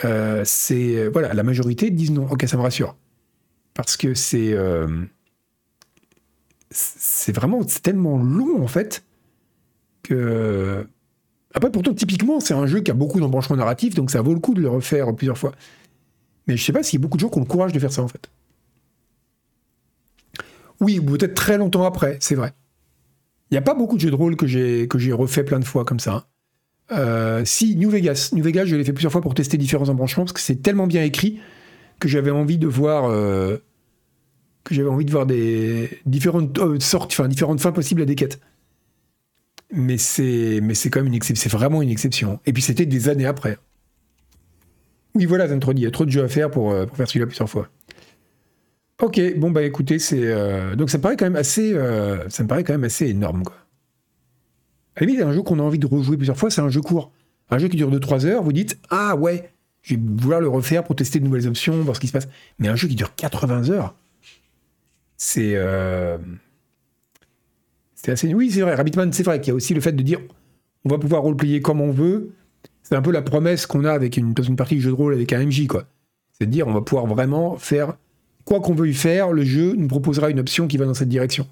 [0.05, 2.29] Euh, c'est voilà, la majorité disent non.
[2.31, 2.95] Ok, ça me rassure,
[3.73, 4.55] parce que c'est
[6.71, 9.06] c'est vraiment tellement long en fait
[10.11, 14.41] après pourtant typiquement c'est un jeu qui a beaucoup d'embranchements narratifs donc ça vaut le
[14.41, 15.53] coup de le refaire plusieurs fois.
[16.47, 17.79] Mais je sais pas s'il y a beaucoup de gens qui ont le courage de
[17.79, 18.31] faire ça en fait.
[20.81, 22.53] Oui, peut-être très longtemps après, c'est vrai.
[23.51, 25.85] Il n'y a pas beaucoup de jeux de rôle que j'ai refait plein de fois
[25.85, 26.27] comme ça.
[26.93, 30.25] Euh, si New Vegas, New Vegas, je l'ai fait plusieurs fois pour tester différents embranchements
[30.25, 31.41] parce que c'est tellement bien écrit
[31.99, 33.57] que j'avais envie de voir euh,
[34.63, 38.15] que j'avais envie de voir des différentes euh, sortes, enfin différentes fins possibles à des
[38.15, 38.41] quêtes.
[39.73, 42.41] Mais c'est mais c'est quand même une exception, c'est vraiment une exception.
[42.47, 43.59] Et puis c'était des années après.
[45.15, 47.27] Oui, voilà, Zentrodi, il y a trop de jeux à faire pour, pour faire celui-là
[47.27, 47.69] plusieurs fois.
[49.03, 52.43] Ok, bon bah écoutez, c'est euh, donc ça me paraît quand même assez, euh, ça
[52.43, 53.57] me paraît quand même assez énorme quoi.
[54.95, 56.81] À la limite, un jeu qu'on a envie de rejouer plusieurs fois, c'est un jeu
[56.81, 57.13] court,
[57.51, 58.43] un jeu qui dure 2-3 heures.
[58.43, 59.53] Vous dites ah ouais,
[59.83, 62.27] je vais vouloir le refaire pour tester de nouvelles options, voir ce qui se passe.
[62.59, 63.95] Mais un jeu qui dure 80 heures,
[65.19, 66.17] c'est euh,
[68.35, 68.75] Oui, c'est vrai.
[68.75, 70.21] Rabbitman, c'est vrai qu'il y a aussi le fait de dire
[70.85, 72.31] on va pouvoir roleplayer comme on veut.
[72.83, 75.33] C'est un peu la promesse qu'on a avec une, partie de jeu de rôle avec
[75.33, 75.85] un MJ quoi.
[76.33, 77.97] C'est de dire on va pouvoir vraiment faire
[78.45, 81.49] quoi qu'on veuille faire, le jeu nous proposera une option qui va dans cette direction.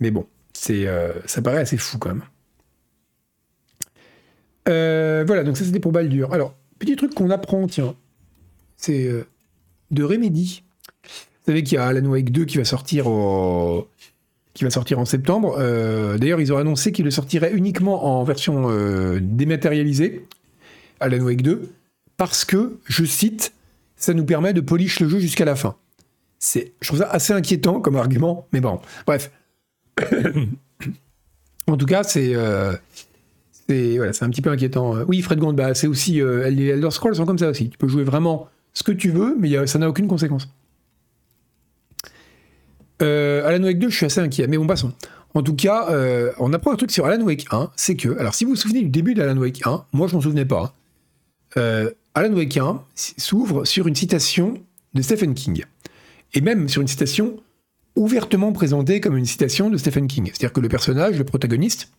[0.00, 0.26] Mais bon,
[0.70, 2.22] euh, ça paraît assez fou quand même.
[4.68, 6.32] Euh, voilà, donc ça c'était pour Baldur.
[6.34, 7.94] Alors, petit truc qu'on apprend, tiens,
[8.76, 9.26] c'est euh,
[9.90, 10.62] de Remedy.
[11.04, 13.06] Vous savez qu'il y a Alan Wake 2 qui va sortir
[14.60, 15.56] qui va sortir en septembre.
[16.18, 18.68] D'ailleurs, ils ont annoncé qu'il le sortirait uniquement en version
[19.18, 20.26] dématérialisée,
[21.00, 21.72] Alan Wake 2,
[22.18, 23.54] parce que, je cite,
[23.96, 25.76] ça nous permet de polish le jeu jusqu'à la fin.
[26.38, 29.30] C'est, je trouve ça assez inquiétant comme argument, mais bon, bref.
[31.66, 32.74] en tout cas, c'est, euh,
[33.66, 34.96] c'est, un petit peu inquiétant.
[35.08, 37.70] Oui, Fred Gond, c'est aussi, euh, les Elder Scrolls sont comme ça aussi.
[37.70, 40.50] Tu peux jouer vraiment ce que tu veux, mais ça n'a aucune conséquence.
[43.02, 44.92] Euh, Alan Wake 2, je suis assez inquiet, mais bon, passons.
[45.34, 48.34] En tout cas, euh, on apprend un truc sur Alan Wake 1, c'est que, alors
[48.34, 50.74] si vous vous souvenez du début d'Alan Wake 1, moi je m'en souvenais pas.
[51.56, 51.90] Hein.
[52.14, 54.54] Alan Wake 1 s'ouvre sur une citation
[54.94, 55.64] de Stephen King
[56.34, 57.36] et même sur une citation
[57.96, 60.26] ouvertement présentée comme une citation de Stephen King.
[60.26, 61.92] C'est-à-dire que le personnage, le protagoniste,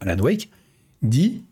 [0.00, 0.50] Alan Wake,
[1.02, 1.42] dit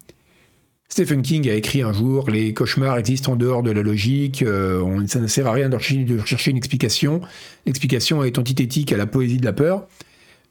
[0.89, 5.07] Stephen King a écrit un jour Les cauchemars existent en dehors de la logique, euh,
[5.09, 7.20] ça ne sert à rien de chercher, une explication.
[7.66, 9.87] L'explication est antithétique à la poésie de la peur.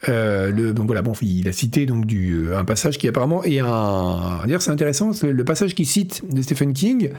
[0.09, 4.41] Euh, donc voilà, bon, il a cité donc euh, un passage qui apparemment est un.
[4.43, 7.11] D'ailleurs, c'est intéressant, le passage qu'il cite de Stephen King,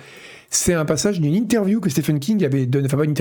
[0.51, 3.15] c'est un passage d'une interview que Stephen King avait donné, enfin pas une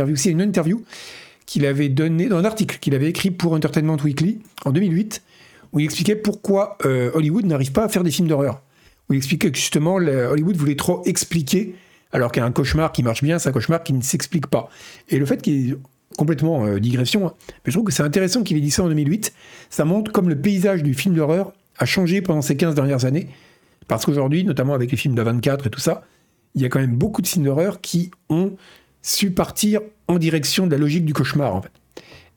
[1.45, 5.23] qu'il avait donné dans un article qu'il avait écrit pour Entertainment Weekly en 2008,
[5.71, 8.61] où il expliquait pourquoi Hollywood n'arrive pas à faire des films d'horreur.
[9.09, 11.75] Où il expliquait que justement Hollywood voulait trop expliquer,
[12.11, 14.47] alors qu'il y a un cauchemar qui marche bien, c'est un cauchemar qui ne s'explique
[14.47, 14.69] pas.
[15.09, 15.77] Et le fait qu'il est
[16.17, 17.33] complètement euh, digression, hein,
[17.65, 19.33] mais je trouve que c'est intéressant qu'il ait dit ça en 2008.
[19.69, 23.27] Ça montre comme le paysage du film d'horreur a changé pendant ces 15 dernières années.
[23.87, 26.03] Parce qu'aujourd'hui, notamment avec les films de 24 et tout ça,
[26.55, 28.55] il y a quand même beaucoup de films d'horreur qui ont
[29.01, 31.71] su partir en direction de la logique du cauchemar, en fait.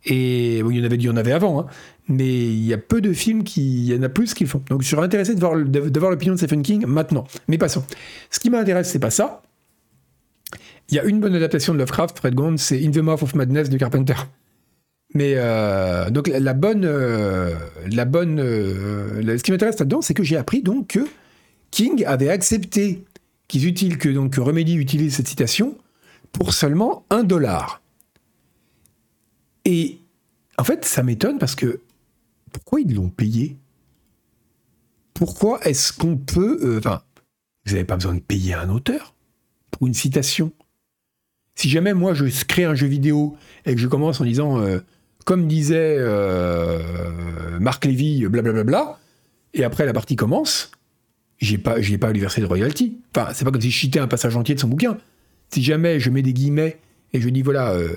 [0.05, 1.67] Et il y en avait, il y en avait avant, hein,
[2.09, 4.49] mais il y a peu de films qui, il y en a plus qui le
[4.49, 4.63] font.
[4.69, 7.27] Donc je suis intéressé de voir, l'opinion de Stephen King maintenant.
[7.49, 7.85] Mais passons.
[8.31, 9.43] Ce qui m'intéresse, c'est pas ça.
[10.91, 13.35] Il y a une bonne adaptation de Lovecraft, Fred Gond, c'est In the Mouth of
[13.35, 14.15] Madness de Carpenter.
[15.15, 17.55] Mais euh, donc la bonne, euh,
[17.91, 21.01] la bonne, euh, ce qui m'intéresse là-dedans, c'est que j'ai appris donc que
[21.71, 23.05] King avait accepté
[23.49, 25.77] qu'ils utilisent que donc que Remedy utilise cette citation
[26.33, 27.83] pour seulement un dollar.
[29.65, 29.99] Et
[30.59, 31.81] en fait, ça m'étonne parce que
[32.53, 33.57] pourquoi ils l'ont payé?
[35.15, 36.59] Pourquoi est-ce qu'on peut...
[36.63, 37.03] Euh, enfin,
[37.65, 39.15] vous n'avez pas besoin de payer un auteur
[39.71, 40.53] pour une citation?
[41.55, 43.37] Si jamais moi je crée un jeu vidéo
[43.67, 44.79] et que je commence en disant, euh,
[45.25, 48.99] comme disait euh, Marc Lévy, blablabla,
[49.55, 50.71] et après la partie commence,
[51.39, 53.01] j'ai pas, j'ai pas à lui verser de royalty.
[53.15, 54.99] Enfin, c'est pas comme si je chitais un passage entier de son bouquin
[55.51, 56.79] si jamais je mets des guillemets
[57.13, 57.97] et je dis voilà, euh,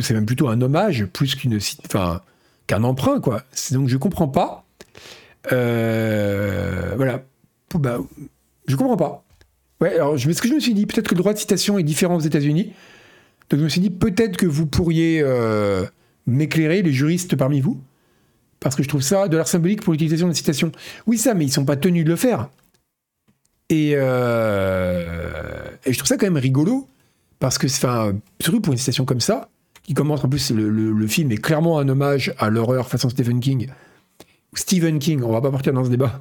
[0.00, 2.22] c'est même plutôt un hommage plus qu'une, enfin,
[2.68, 3.42] qu'un emprunt quoi.
[3.72, 4.64] Donc je comprends pas.
[5.52, 7.24] Euh, voilà,
[7.74, 7.98] bah,
[8.68, 9.24] je comprends pas.
[9.80, 11.82] Ouais, alors ce que je me suis dit, peut-être que le droit de citation est
[11.82, 12.72] différent aux États-Unis.
[13.50, 15.84] Donc je me suis dit peut-être que vous pourriez euh,
[16.26, 17.80] m'éclairer, les juristes parmi vous.
[18.60, 20.72] parce que je trouve ça de l'art symbolique pour l'utilisation de la citation.
[21.06, 22.48] Oui, ça, mais ils sont pas tenus de le faire.
[23.70, 26.88] Et, euh, et je trouve ça quand même rigolo,
[27.38, 29.48] parce que, enfin, surtout pour une citation comme ça,
[29.88, 33.70] qui commence, en plus, le, film est clairement un hommage à l'horreur façon Stephen King.
[34.52, 36.20] Stephen King, on va pas partir dans ce débat.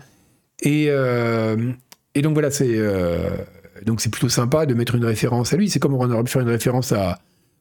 [0.62, 1.74] Et, euh,
[2.16, 3.30] donc voilà, c'est euh,
[3.86, 5.70] donc c'est plutôt sympa de mettre une référence à lui.
[5.70, 7.20] C'est comme on aurait pu faire une référence à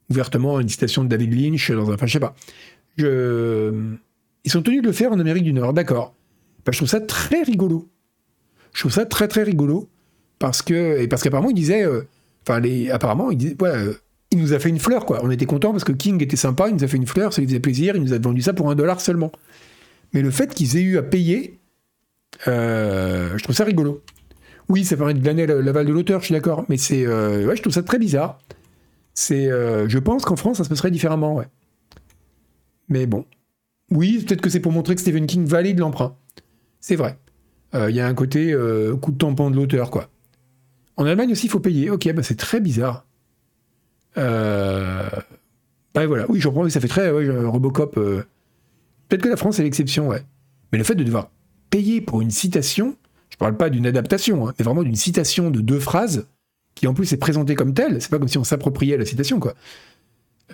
[0.09, 2.36] ouvertement une citation de David Lynch dans un, enfin je sais pas.
[2.98, 6.14] Ils sont tenus de le faire en Amérique du Nord, d'accord.
[6.64, 7.88] Bah, je trouve ça très rigolo.
[8.74, 9.88] Je trouve ça très très rigolo
[10.38, 12.02] parce que et parce qu'apparemment il disait, euh,
[12.46, 13.82] enfin les, apparemment il disait, voilà,
[14.37, 15.20] il nous a fait une fleur quoi.
[15.22, 17.41] On était content parce que King était sympa, il nous a fait une fleur, ça
[17.41, 19.32] lui faisait plaisir, il nous a vendu ça pour un dollar seulement.
[20.12, 21.59] Mais le fait qu'ils aient eu à payer,
[22.47, 24.03] je trouve ça rigolo.
[24.68, 27.61] Oui, ça permet de glaner l'aval de l'auteur, je suis d'accord, mais c'est, euh, je
[27.61, 28.39] trouve ça très bizarre.
[29.14, 31.47] C'est, euh, je pense qu'en France, ça se passerait différemment, ouais.
[32.89, 33.24] Mais bon,
[33.91, 36.16] oui, peut-être que c'est pour montrer que Stephen King valide l'emprunt.
[36.80, 37.18] C'est vrai.
[37.74, 38.55] Euh, il y a un côté
[39.01, 40.11] coup de tampon de l'auteur, quoi.
[40.97, 41.91] En Allemagne aussi, il faut payer.
[41.91, 43.07] Ok, bah c'est très bizarre.
[44.18, 45.08] Euh...
[45.94, 47.94] Bah voilà, oui, je comprends, ça fait très Robocop.
[47.94, 50.22] Peut-être que la France est l'exception, ouais.
[50.72, 51.30] Mais le fait de devoir
[51.70, 52.96] payer pour une citation,
[53.30, 56.26] je parle pas d'une adaptation, hein, mais vraiment d'une citation de deux phrases
[56.74, 58.00] qui en plus est présentée comme telle.
[58.00, 59.54] C'est pas comme si on s'appropriait la citation, quoi.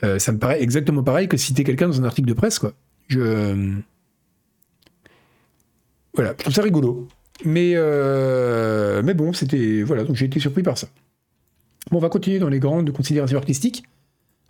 [0.05, 2.73] Euh, ça me paraît exactement pareil que citer quelqu'un dans un article de presse, quoi.
[3.09, 3.73] Je euh,
[6.15, 7.09] voilà, je trouve ça rigolo.
[7.45, 10.89] Mais euh, mais bon, c'était voilà, donc j'ai été surpris par ça.
[11.95, 13.85] On va continuer dans les grandes considérations artistiques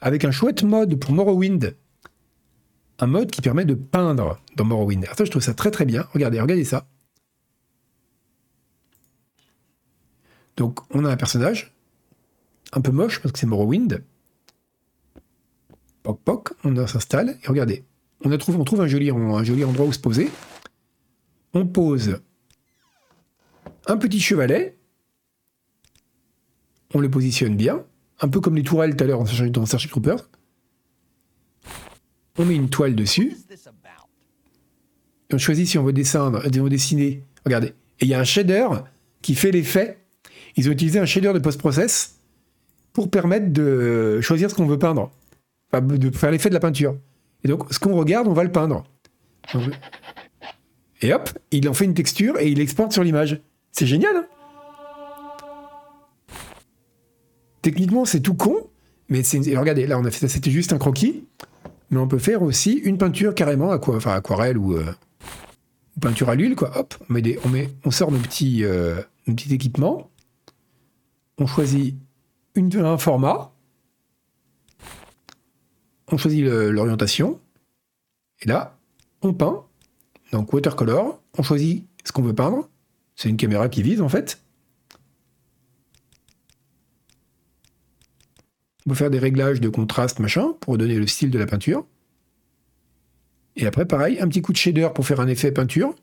[0.00, 1.76] avec un chouette mode pour Morrowind.
[3.00, 5.02] Un mode qui permet de peindre dans Morrowind.
[5.02, 6.06] Alors ça, je trouve ça très très bien.
[6.12, 6.86] Regardez, regardez ça.
[10.56, 11.74] Donc on a un personnage,
[12.72, 14.04] un peu moche parce que c'est Morrowind.
[16.04, 17.84] Poc poc, on s'installe et regardez,
[18.24, 20.30] on, trouve un joli endroit où se poser.
[21.54, 22.20] On pose
[23.86, 24.78] un petit chevalet,
[26.94, 27.84] on le positionne bien,
[28.20, 30.28] un peu comme les tourelles tout à l'heure dans Starship Troopers.
[32.38, 33.36] On met une toile dessus.
[35.32, 37.24] On choisit si on veut descendre, on veut dessiner.
[37.44, 37.68] Regardez.
[38.00, 38.68] Et il y a un shader
[39.22, 40.02] qui fait l'effet
[40.56, 42.18] ils ont utilisé un shader de post-process
[42.92, 45.10] pour permettre de choisir ce qu'on veut peindre,
[45.72, 46.96] de faire l'effet de la peinture.
[47.44, 48.84] Et donc, ce qu'on regarde, on va le peindre.
[51.00, 53.40] Et hop, il en fait une texture et il exporte sur l'image.
[53.72, 54.14] C'est génial.
[54.14, 54.26] Hein?
[57.62, 58.56] Techniquement, c'est tout con,
[59.08, 59.22] mais.
[59.56, 61.24] Regardez, là, on a fait ça, c'était juste un croquis,
[61.90, 64.92] mais on peut faire aussi une peinture carrément, enfin aquarelle ou euh,
[66.00, 66.76] peinture à l'huile, quoi.
[66.76, 70.08] Hop, on on met, on sort nos petits, euh, équipements
[71.38, 71.96] on choisit
[72.54, 73.52] une, un format,
[76.10, 77.40] on choisit l'orientation,
[78.40, 78.78] et là,
[79.22, 79.64] on peint.
[80.32, 82.68] Donc watercolor, on choisit ce qu'on veut peindre.
[83.14, 84.41] C'est une caméra qui vise en fait.
[88.86, 91.86] On peut faire des réglages de contraste, machin, pour donner le style de la peinture.
[93.56, 95.94] Et après, pareil, un petit coup de shader pour faire un effet peinture.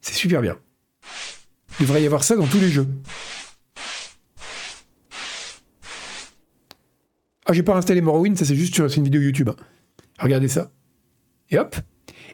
[0.00, 0.56] C'est super bien.
[1.78, 2.86] Il devrait y avoir ça dans tous les jeux.
[7.46, 9.50] Ah, j'ai pas installé Morrowind, ça c'est juste sur une vidéo YouTube.
[10.20, 10.70] Regardez ça.
[11.50, 11.74] Et hop.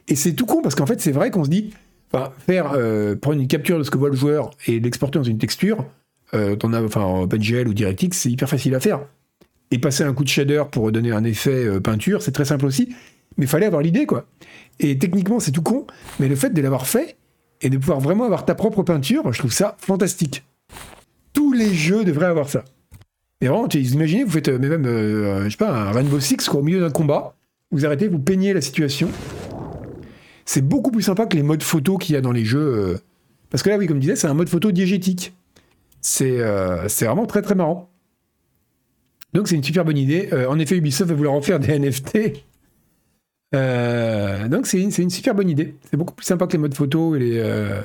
[0.07, 1.73] Et c'est tout con parce qu'en fait, c'est vrai qu'on se dit,
[2.11, 5.23] enfin, faire, euh, prendre une capture de ce que voit le joueur et l'exporter dans
[5.23, 5.85] une texture,
[6.33, 9.01] euh, as, enfin, en ou DirectX, c'est hyper facile à faire.
[9.71, 12.65] Et passer un coup de shader pour donner un effet euh, peinture, c'est très simple
[12.65, 12.95] aussi.
[13.37, 14.25] Mais il fallait avoir l'idée, quoi.
[14.79, 15.85] Et techniquement, c'est tout con,
[16.19, 17.17] mais le fait de l'avoir fait,
[17.61, 20.43] et de pouvoir vraiment avoir ta propre peinture, je trouve ça fantastique.
[21.33, 22.63] Tous les jeux devraient avoir ça.
[23.41, 26.47] Et vraiment, vous imaginez, vous faites euh, même, euh, je sais pas, un Rainbow Six
[26.47, 27.35] quoi, au milieu d'un combat,
[27.71, 29.09] vous arrêtez, vous peignez la situation.
[30.45, 32.99] C'est beaucoup plus sympa que les modes photo qu'il y a dans les jeux.
[33.49, 35.33] Parce que là, oui, comme je disais, c'est un mode photo diégétique.
[36.07, 37.89] C'est vraiment très très marrant.
[39.33, 40.29] Donc c'est une super bonne idée.
[40.47, 42.43] en effet, Ubisoft va vouloir en faire des NFT.
[43.55, 45.75] Euh, donc c'est une, super bonne idée.
[45.89, 47.15] C'est beaucoup plus sympa que les modes photo.
[47.15, 47.81] Euh,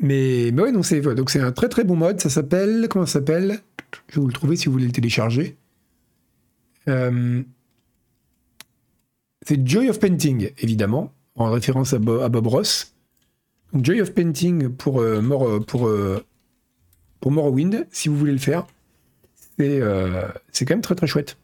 [0.00, 0.84] mais, mais ouais, donc
[1.30, 2.20] c'est un très très bon mode.
[2.20, 3.60] Ça s'appelle comment ça s'appelle?
[4.08, 5.56] Je vais vous le trouver si vous voulez le télécharger.
[6.88, 7.42] Euh,
[9.42, 12.94] c'est Joy of Painting évidemment en référence à, Bob, Ross.
[13.74, 15.02] Joy of Painting pour
[15.66, 15.90] pour
[17.20, 18.66] pour Morrowind si vous voulez le faire.
[19.58, 19.80] C'est
[20.52, 21.36] c'est quand même très très chouette.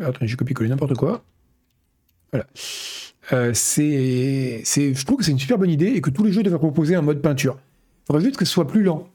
[0.00, 1.22] Attendez, j'ai copié-collé n'importe quoi.
[2.32, 2.46] Voilà.
[3.32, 6.42] Euh, c'est, je trouve que c'est une super bonne idée et que tous les jeux
[6.42, 7.58] devraient proposer un mode peinture.
[7.58, 9.08] Il faudrait juste que ce soit plus lent.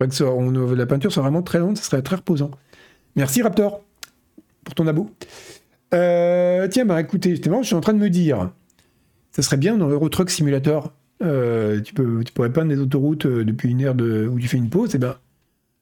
[0.00, 2.50] Il que on, la peinture soit vraiment très lente, ça serait très reposant.
[3.14, 3.82] Merci Raptor
[4.64, 5.10] pour ton abo.
[5.94, 8.50] Euh, tiens, bah écoutez, justement, je suis en train de me dire,
[9.30, 10.92] ça serait bien dans l'Euro Truck Simulator.
[11.22, 14.94] Euh, tu, pourrais peindre des autoroutes euh, depuis une heure où tu fais une pause.
[14.94, 15.16] Et eh ben,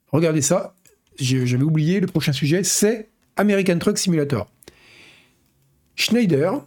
[0.09, 0.75] regardez ça.
[1.19, 4.49] J'avais oublié, le prochain sujet, c'est American Truck Simulator.
[5.95, 6.65] Schneider,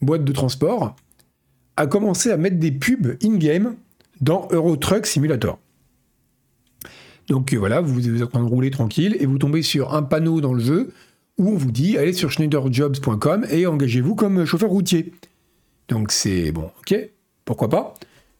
[0.00, 0.96] boîte de transport,
[1.76, 3.76] a commencé à mettre des pubs in-game
[4.20, 5.58] dans Euro Truck Simulator.
[7.28, 10.40] Donc voilà, vous êtes en train de rouler tranquille et vous tombez sur un panneau
[10.40, 10.92] dans le jeu
[11.38, 15.12] où on vous dit allez sur schneiderjobs.com et engagez-vous comme chauffeur routier.
[15.88, 16.96] Donc c'est bon, ok,
[17.50, 17.94] pourquoi pas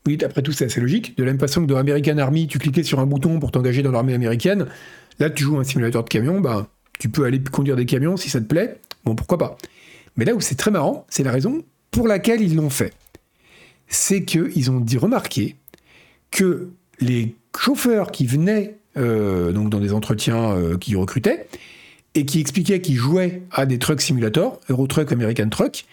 [0.07, 1.19] Oui, après tout, c'est assez logique.
[1.19, 3.83] De la même façon que dans American Army, tu cliquais sur un bouton pour t'engager
[3.83, 4.67] dans l'armée américaine,
[5.19, 6.69] là tu joues un simulateur de camion, bah,
[7.01, 9.59] tu peux aller conduire des camions si ça te plaît, bon pourquoi pas.
[10.15, 12.93] Mais là où c'est très marrant, c'est la raison pour laquelle ils l'ont fait.
[13.89, 15.57] C'est qu'ils ont dit remarquer
[16.31, 16.69] que
[17.01, 21.49] les chauffeurs qui venaient euh, donc dans des entretiens euh, qui recrutaient,
[22.15, 25.85] et qui expliquaient qu'ils jouaient à des truck simulators, Euro Truck, American Truck,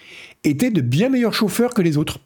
[0.43, 2.19] étaient de bien meilleurs chauffeurs que les autres.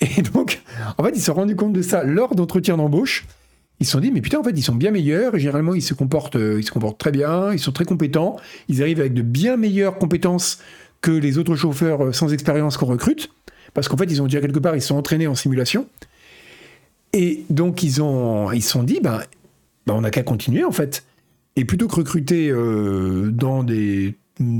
[0.00, 0.62] Et donc,
[0.98, 3.26] en fait, ils se sont rendus compte de ça lors d'entretiens d'embauche.
[3.80, 5.34] Ils se sont dit, mais putain, en fait, ils sont bien meilleurs.
[5.34, 7.52] Et généralement, ils se comportent, euh, ils se comportent très bien.
[7.52, 8.36] Ils sont très compétents.
[8.68, 10.58] Ils arrivent avec de bien meilleures compétences
[11.00, 13.30] que les autres chauffeurs sans expérience qu'on recrute.
[13.72, 15.86] Parce qu'en fait, ils ont déjà quelque part, ils sont entraînés en simulation.
[17.12, 19.20] Et donc, ils ont, ils se sont dit, ben,
[19.86, 21.04] bah, on n'a qu'à continuer en fait.
[21.56, 24.14] Et plutôt que recruter euh, dans des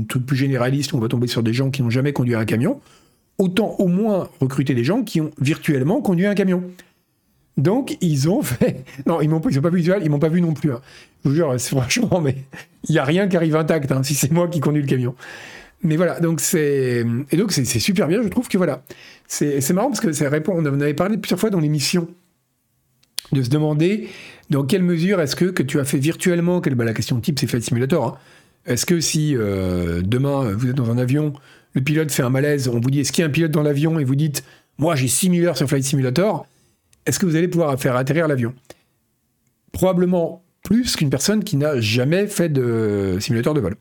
[0.09, 2.81] trucs plus généralistes on va tomber sur des gens qui n'ont jamais conduit un camion,
[3.41, 6.63] autant au moins recruter des gens qui ont virtuellement conduit un camion.
[7.57, 8.85] Donc ils ont fait.
[9.05, 10.71] Non, ils m'ont pas vu ils m'ont pas vu non plus.
[10.71, 10.81] Hein.
[11.23, 12.35] Je vous jure, franchement, mais
[12.87, 15.15] il y a rien qui arrive intact hein, si c'est moi qui conduis le camion.
[15.83, 18.21] Mais voilà, donc c'est et donc c'est super bien.
[18.21, 18.83] Je trouve que voilà,
[19.27, 20.53] c'est marrant parce que ça répond.
[20.55, 22.07] On en avait parlé plusieurs fois dans l'émission
[23.31, 24.07] de se demander
[24.51, 27.39] dans quelle mesure est-ce que, que tu as fait virtuellement, quelle, bah, la question type
[27.39, 28.17] c'est Flight Simulator, hein.
[28.65, 31.33] est-ce que si euh, demain vous êtes dans un avion,
[31.73, 33.63] le pilote fait un malaise, on vous dit est-ce qu'il y a un pilote dans
[33.63, 33.99] l'avion?
[33.99, 34.43] Et vous dites
[34.77, 36.45] moi j'ai 6000 heures sur Flight Simulator,
[37.05, 38.53] est-ce que vous allez pouvoir faire atterrir l'avion?
[39.71, 43.75] Probablement plus qu'une personne qui n'a jamais fait de simulateur de vol.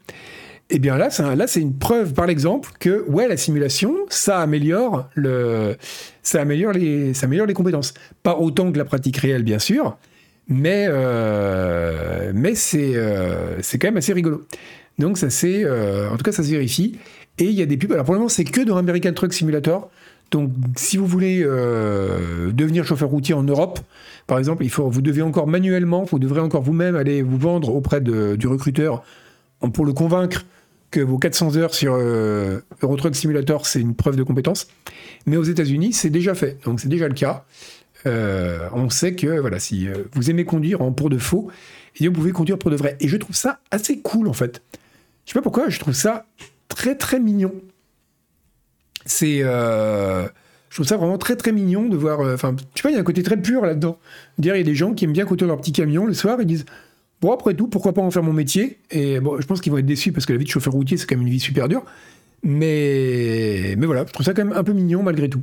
[0.73, 5.09] Et eh bien là, c'est une preuve par l'exemple que ouais, la simulation, ça améliore
[5.17, 5.77] le,
[6.23, 7.93] ça améliore les, ça améliore les compétences.
[8.23, 9.99] Pas autant que la pratique réelle, bien sûr,
[10.47, 14.45] mais, euh, mais c'est, euh, c'est quand même assez rigolo.
[14.99, 16.99] Donc ça c'est, euh, en tout cas ça se vérifie.
[17.41, 17.93] Et il y a des pubs.
[17.93, 19.91] Alors pour le moment c'est que dans American Truck Simulator.
[20.31, 23.81] Donc si vous voulez devenir chauffeur routier en Europe,
[24.29, 27.75] par exemple, il faut, vous devez encore manuellement, vous devrez encore vous-même aller vous vendre
[27.75, 29.03] auprès de, du recruteur
[29.75, 30.45] pour le convaincre
[30.93, 34.69] que vos 400 heures sur Euro Truck Simulator, c'est une preuve de compétence.
[35.27, 36.59] Mais aux États-Unis, c'est déjà fait.
[36.65, 37.45] Donc c'est déjà le cas.
[38.07, 41.51] Euh, on sait que voilà, si euh, vous aimez conduire en pour de faux,
[41.99, 42.97] et vous pouvez conduire pour de vrai.
[43.01, 44.63] Et je trouve ça assez cool en fait.
[45.27, 46.27] Je sais pas pourquoi, je trouve ça
[46.71, 47.53] très très mignon.
[49.05, 50.27] C'est, euh,
[50.71, 52.21] je trouve ça vraiment très très mignon de voir.
[52.21, 53.99] Enfin, je sais pas, il y a un côté très pur là-dedans.
[54.39, 56.39] Dire, il y a des gens qui aiment bien conduire leur petit camion le soir,
[56.41, 56.65] ils disent.
[57.21, 58.79] Bon, après tout, pourquoi pas en faire mon métier?
[58.91, 60.97] Et bon, je pense qu'ils vont être déçus parce que la vie de chauffeur routier,
[60.97, 61.85] c'est quand même une vie super dure.
[62.43, 65.43] Mais, mais voilà, je trouve ça quand même un peu mignon malgré tout.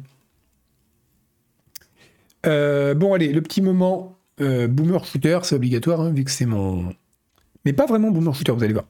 [2.48, 6.46] Euh, bon, allez, le petit moment euh, boomer shooter, c'est obligatoire, hein, vu que c'est
[6.46, 6.94] mon.
[7.66, 8.86] Mais pas vraiment boomer shooter, vous allez voir.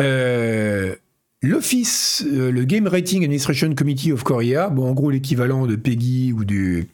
[0.00, 0.94] Euh,
[1.44, 6.44] L'Office, le Game Rating Administration Committee of Korea, bon, en gros l'équivalent de PEGI ou,
[6.44, 6.86] du,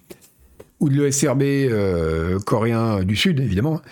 [0.80, 3.82] ou de l'ESRB coréen du Sud, évidemment,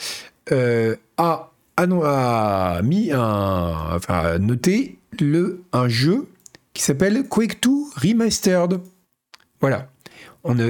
[0.51, 3.75] a, a, mis un.
[3.95, 6.27] Enfin, a noté le, un jeu
[6.73, 8.81] qui s'appelle Quake 2 Remastered.
[9.61, 9.91] Voilà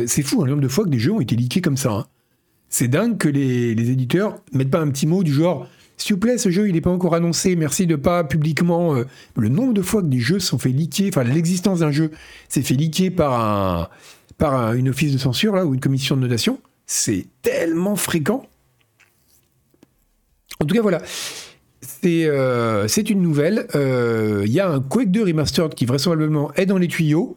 [0.07, 1.93] c'est fou un nombre de fois que des jeux ont été leakés comme ça.
[1.93, 2.07] Hein.
[2.69, 6.21] C'est dingue que les, les, éditeurs mettent pas un petit mot du genre s'il vous
[6.21, 8.95] plaît, ce jeu il n'est pas encore annoncé, merci de pas publiquement.
[8.95, 9.05] Euh,
[9.37, 12.11] le nombre de fois que des jeux sont fait leaker, enfin l'existence d'un jeu
[12.49, 13.89] s'est fait leaker par un
[14.39, 18.47] par une office de censure là ou une commission de notation, c'est tellement fréquent.
[20.61, 21.01] En tout cas voilà.
[21.81, 23.67] C'est euh, une nouvelle.
[23.75, 27.37] Euh, il y a un Quake 2 Remastered qui vraisemblablement est dans les tuyaux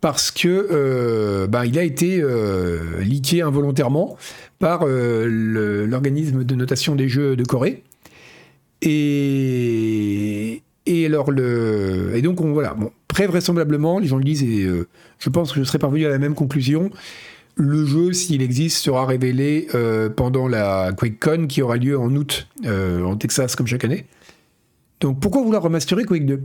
[0.00, 4.16] parce que euh, ben, il a été euh, leaké involontairement
[4.58, 5.26] par euh,
[5.86, 7.82] l'organisme de notation des jeux de Corée.
[8.82, 10.62] Et,
[11.06, 14.66] alors le, et donc, on, voilà, bon, très vraisemblablement, les gens le disent, et
[15.18, 16.90] je pense que je serais parvenu à la même conclusion.
[17.56, 19.68] Le jeu, s'il existe, sera révélé
[20.16, 24.06] pendant la QuakeCon qui aura lieu en août en Texas, comme chaque année.
[25.00, 26.40] Donc pourquoi vouloir remasterer Quake 2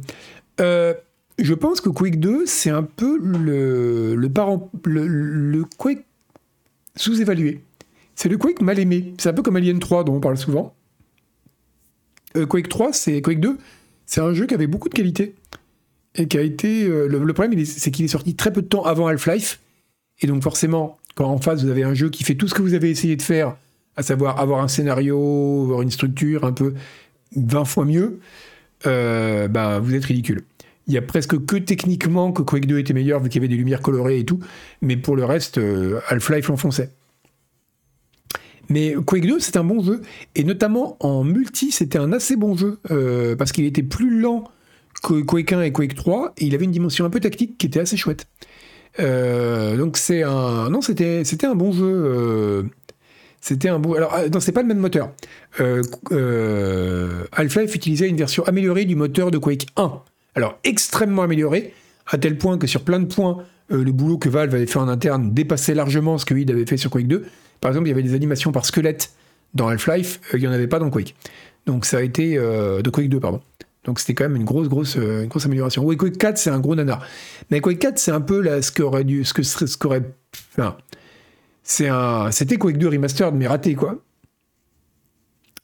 [1.37, 6.05] je pense que Quake 2, c'est un peu le, le, parent, le, Quake
[6.95, 7.61] sous-évalué.
[8.15, 9.13] C'est le Quake mal aimé.
[9.17, 10.73] C'est un peu comme Alien 3 dont on parle souvent.
[12.37, 13.57] Euh, Quake 3, c'est Quake 2,
[14.05, 15.35] C'est un jeu qui avait beaucoup de qualité
[16.15, 16.85] et qui a été.
[16.85, 19.59] Euh, le, problème, c'est qu'il est sorti très peu de temps avant Half-Life.
[20.21, 22.61] Et donc, forcément, quand en face, vous avez un jeu qui fait tout ce que
[22.61, 23.57] vous avez essayé de faire,
[23.97, 26.73] à savoir avoir un scénario, avoir une structure un peu
[27.35, 28.19] 20 fois mieux,
[28.85, 30.43] euh, ben, vous êtes ridicule.
[30.87, 33.51] Il y a presque que techniquement que Quake 2 était meilleur vu qu'il y avait
[33.51, 34.39] des lumières colorées et tout,
[34.81, 36.91] mais pour le reste, euh, Half-Life l'enfonçait.
[38.69, 40.01] Mais Quake 2, c'est un bon jeu,
[40.35, 44.43] et notamment en multi, c'était un assez bon jeu, euh, parce qu'il était plus lent
[45.03, 47.67] que Quake 1 et Quake 3, et il avait une dimension un peu tactique qui
[47.67, 48.27] était assez chouette.
[48.99, 50.69] Euh, donc c'est un...
[50.69, 52.69] Non, c'était, un bon jeu.
[53.41, 53.93] C'était un bon.
[53.93, 55.11] Alors, non, c'est pas le même moteur.
[55.59, 60.01] Half-Life utilisait une version améliorée du moteur de Quake 1.
[60.35, 61.73] Alors extrêmement amélioré,
[62.07, 64.79] à tel point que sur plein de points, euh, le boulot que Valve avait fait
[64.79, 67.25] en interne dépassait largement ce que Id avait fait sur Quake 2.
[67.61, 69.11] Par exemple, il y avait des animations par squelette
[69.53, 71.15] dans Half-Life, euh, il n'y en avait pas dans Quake.
[71.65, 72.37] Donc ça a été...
[72.37, 73.41] Euh, de Quake 2, pardon.
[73.85, 75.83] Donc c'était quand même une grosse, grosse, grosse amélioration.
[75.83, 77.05] Oui, Quake 4, c'est un gros nanar.
[77.49, 79.23] Mais Quake 4, c'est un peu là, ce qu'aurait dû...
[79.23, 80.03] Ce que ce qu'aurait...
[80.57, 80.75] Enfin,
[81.63, 82.31] c'est un...
[82.31, 83.99] C'était Quake 2 remastered, mais raté, quoi.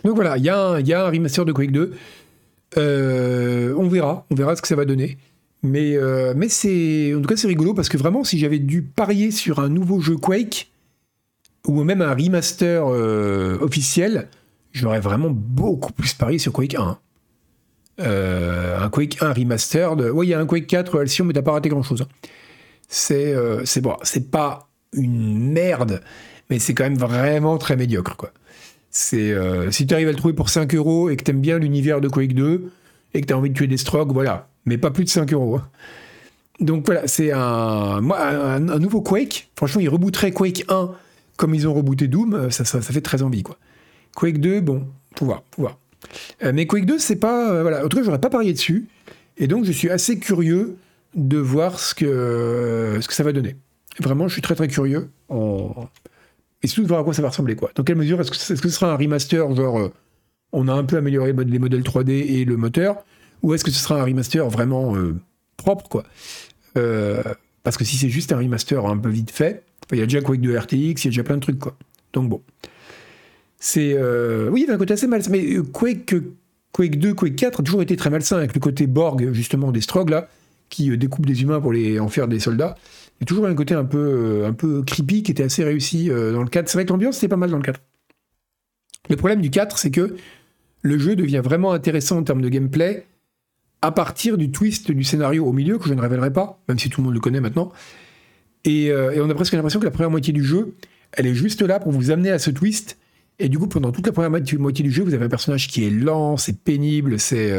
[0.03, 1.93] Donc voilà, il y, y, a un remaster de Quake 2.
[2.78, 5.17] Euh, on verra, on verra ce que ça va donner.
[5.63, 8.82] Mais, euh, mais c'est, en tout cas, c'est rigolo parce que vraiment, si j'avais dû
[8.82, 10.72] parier sur un nouveau jeu Quake
[11.67, 14.28] ou même un remaster euh, officiel,
[14.72, 16.97] j'aurais vraiment beaucoup plus parié sur Quake 1.
[17.99, 20.01] un Quake 1 remastered.
[20.13, 22.05] Oui, il y a un Quake 4 Alcyon, mais t'as pas raté grand chose.
[22.88, 26.01] C'est, c'est bon, c'est pas une merde,
[26.49, 28.34] mais c'est quand même vraiment très médiocre, quoi.
[28.92, 31.39] C'est euh, si tu arrives à le trouver pour 5 euros et que tu aimes
[31.39, 32.72] bien l'univers de Quake 2
[33.14, 34.50] et que tu as envie de tuer des strokes, voilà.
[34.66, 35.56] Mais pas plus de 5 euros.
[35.56, 35.68] Hein.
[36.60, 38.00] Donc voilà, c'est un,
[38.80, 39.50] nouveau Quake.
[39.56, 40.92] Franchement, ils rebooteraient Quake 1
[41.38, 42.34] comme ils ont rebooté Doom.
[42.34, 43.58] Euh, ça, fait très envie, quoi.
[44.16, 44.86] Quake 2, bon,
[45.16, 45.80] pouvoir, pouvoir.
[46.44, 47.62] Euh, mais Quake 2, c'est pas.
[47.62, 47.86] voilà.
[47.86, 48.89] En tout cas, j'aurais pas parié dessus.
[49.38, 50.76] Et donc, je suis assez curieux
[51.16, 53.56] de voir ce que, ça va donner.
[54.00, 55.10] Vraiment, je suis très très curieux.
[56.64, 57.55] Et surtout de voir à quoi ça va ressembler.
[57.55, 57.72] Quoi.
[57.76, 59.93] Dans quelle mesure est-ce que, ce sera un remaster, genre euh,
[60.51, 63.03] on a un peu amélioré les modèles 3D et le moteur,
[63.41, 65.16] ou est-ce que ce sera un remaster vraiment euh,
[65.57, 66.03] propre quoi
[66.78, 67.24] euh,
[67.64, 70.22] Parce que si c'est juste un remaster un peu vite fait, il y a déjà
[70.22, 71.76] Quake 2 RTX, il y a déjà plein de trucs quoi.
[72.14, 72.41] Donc bon.
[73.57, 73.93] C'est.
[74.49, 75.30] Oui, il y avait un côté assez malsain.
[75.32, 76.16] Mais Quake,
[76.72, 79.82] Quake 2, Quake 4 a toujours été très malsain avec le côté Borg, justement, des
[79.82, 80.30] Strogs là,
[80.70, 82.76] qui découpent des humains pour les, en faire des soldats.
[83.22, 85.63] Il y a toujours un côté un peu, euh, un peu creepy qui était assez
[85.63, 86.67] réussi euh, dans le 4.
[86.67, 87.80] C'est vrai que l'ambiance était pas mal dans le 4.
[89.11, 90.15] Le problème du 4, c'est que
[90.82, 93.05] le jeu devient vraiment intéressant en termes de gameplay
[93.84, 96.89] à partir du twist du scénario au milieu, que je ne révélerai pas, même si
[96.89, 97.72] tout le monde le connaît maintenant.
[98.65, 100.74] Et, euh, on a presque l'impression que la première moitié du jeu,
[101.11, 102.97] elle est juste là pour vous amener à ce twist.
[103.38, 105.86] Et du coup, pendant toute la première moitié du jeu, vous avez un personnage qui
[105.86, 107.51] est lent, c'est pénible, c'est...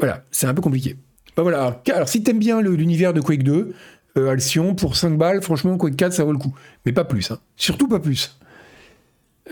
[0.00, 0.96] Voilà, c'est un peu compliqué.
[1.36, 3.72] Bah voilà, alors si t'aimes bien l'univers de Quake 2,
[4.16, 6.54] euh, Alcyon, pour 5 balles, franchement, Quake 4, ça vaut le coup.
[6.84, 7.40] Mais pas plus, hein.
[7.56, 8.38] surtout pas plus.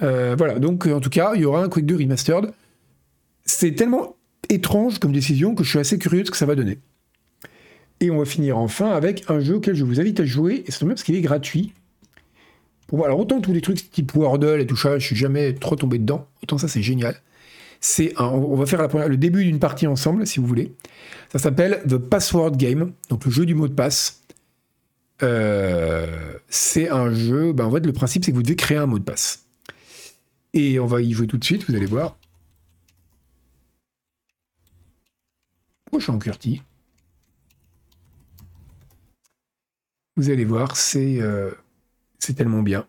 [0.03, 2.53] Euh, voilà, donc en tout cas, il y aura un Quake 2 Remastered.
[3.45, 4.17] C'est tellement
[4.49, 6.79] étrange comme décision que je suis assez curieux de ce que ça va donner.
[8.01, 10.71] Et on va finir enfin avec un jeu auquel je vous invite à jouer, et
[10.71, 11.73] c'est même parce qu'il est gratuit.
[12.93, 15.99] Alors autant tous les trucs type Wordle et tout ça, je suis jamais trop tombé
[15.99, 17.21] dedans, autant ça c'est génial.
[17.81, 20.73] C'est on va faire le début d'une partie ensemble, si vous voulez.
[21.31, 24.18] Ça s'appelle The Password Game, donc le jeu du mot de passe.
[25.23, 27.53] Euh, c'est un jeu.
[27.53, 29.47] Ben, en fait, le principe, c'est que vous devez créer un mot de passe.
[30.55, 32.17] Et on va y jouer tout de suite, vous allez voir.
[35.93, 36.63] Moi, je suis en QWERTY.
[40.17, 41.51] Vous allez voir, c'est euh,
[42.19, 42.87] c'est tellement bien.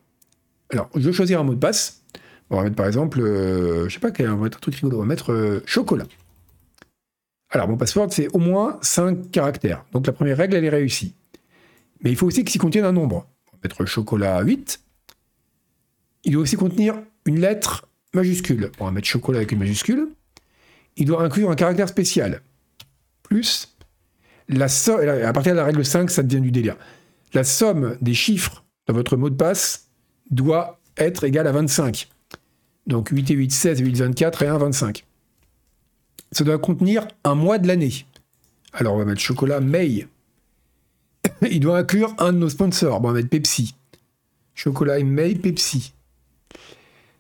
[0.71, 2.03] Alors, je vais choisir un mot de passe.
[2.49, 4.97] On va mettre par exemple, euh, je sais pas, on va mettre un truc rigolo.
[4.97, 6.05] On va mettre chocolat.
[7.51, 9.86] Alors, mon password, c'est au moins 5 caractères.
[9.91, 11.15] Donc, la première règle, elle est réussie.
[12.02, 13.28] Mais il faut aussi qu'il contienne un nombre.
[13.47, 14.82] On va mettre chocolat 8.
[16.26, 16.95] Il doit aussi contenir
[17.26, 18.72] une lettre majuscule.
[18.80, 20.10] On va mettre chocolat avec une majuscule.
[20.97, 22.41] Il doit inclure un caractère spécial.
[23.24, 23.76] Plus
[24.47, 26.76] la somme, à partir de la règle 5, ça devient du délire.
[27.34, 29.89] La somme des chiffres de votre mot de passe
[30.32, 32.10] doit être égale à 25.
[32.88, 35.06] Donc 8 et 8, 16, 8, 24 et 1, 25.
[36.32, 38.06] Ça doit contenir un mois de l'année.
[38.74, 40.08] Alors on va mettre chocolat May.
[41.50, 43.02] il doit inclure un de nos sponsors.
[43.02, 43.76] Bon, on va mettre Pepsi.
[44.56, 45.94] Chocolat May, Pepsi.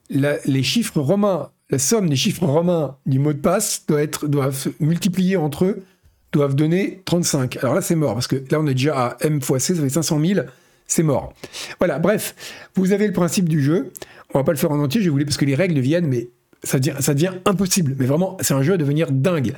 [0.09, 4.69] les chiffres romains, la somme des chiffres romains du mot de passe doit être, doivent
[4.79, 5.83] multiplier entre eux,
[6.31, 7.57] doivent donner 35.
[7.57, 9.81] Alors là, c'est mort, parce que là, on est déjà à M fois C, ça
[9.81, 10.41] fait 500 000,
[10.85, 11.33] c'est mort.
[11.79, 12.35] Voilà, bref,
[12.75, 13.91] vous avez le principe du jeu.
[14.33, 16.29] On va pas le faire en entier, je voulais, parce que les règles viennent, mais
[16.63, 17.95] ça devient, impossible.
[17.97, 19.53] Mais vraiment, c'est un jeu à devenir dingue.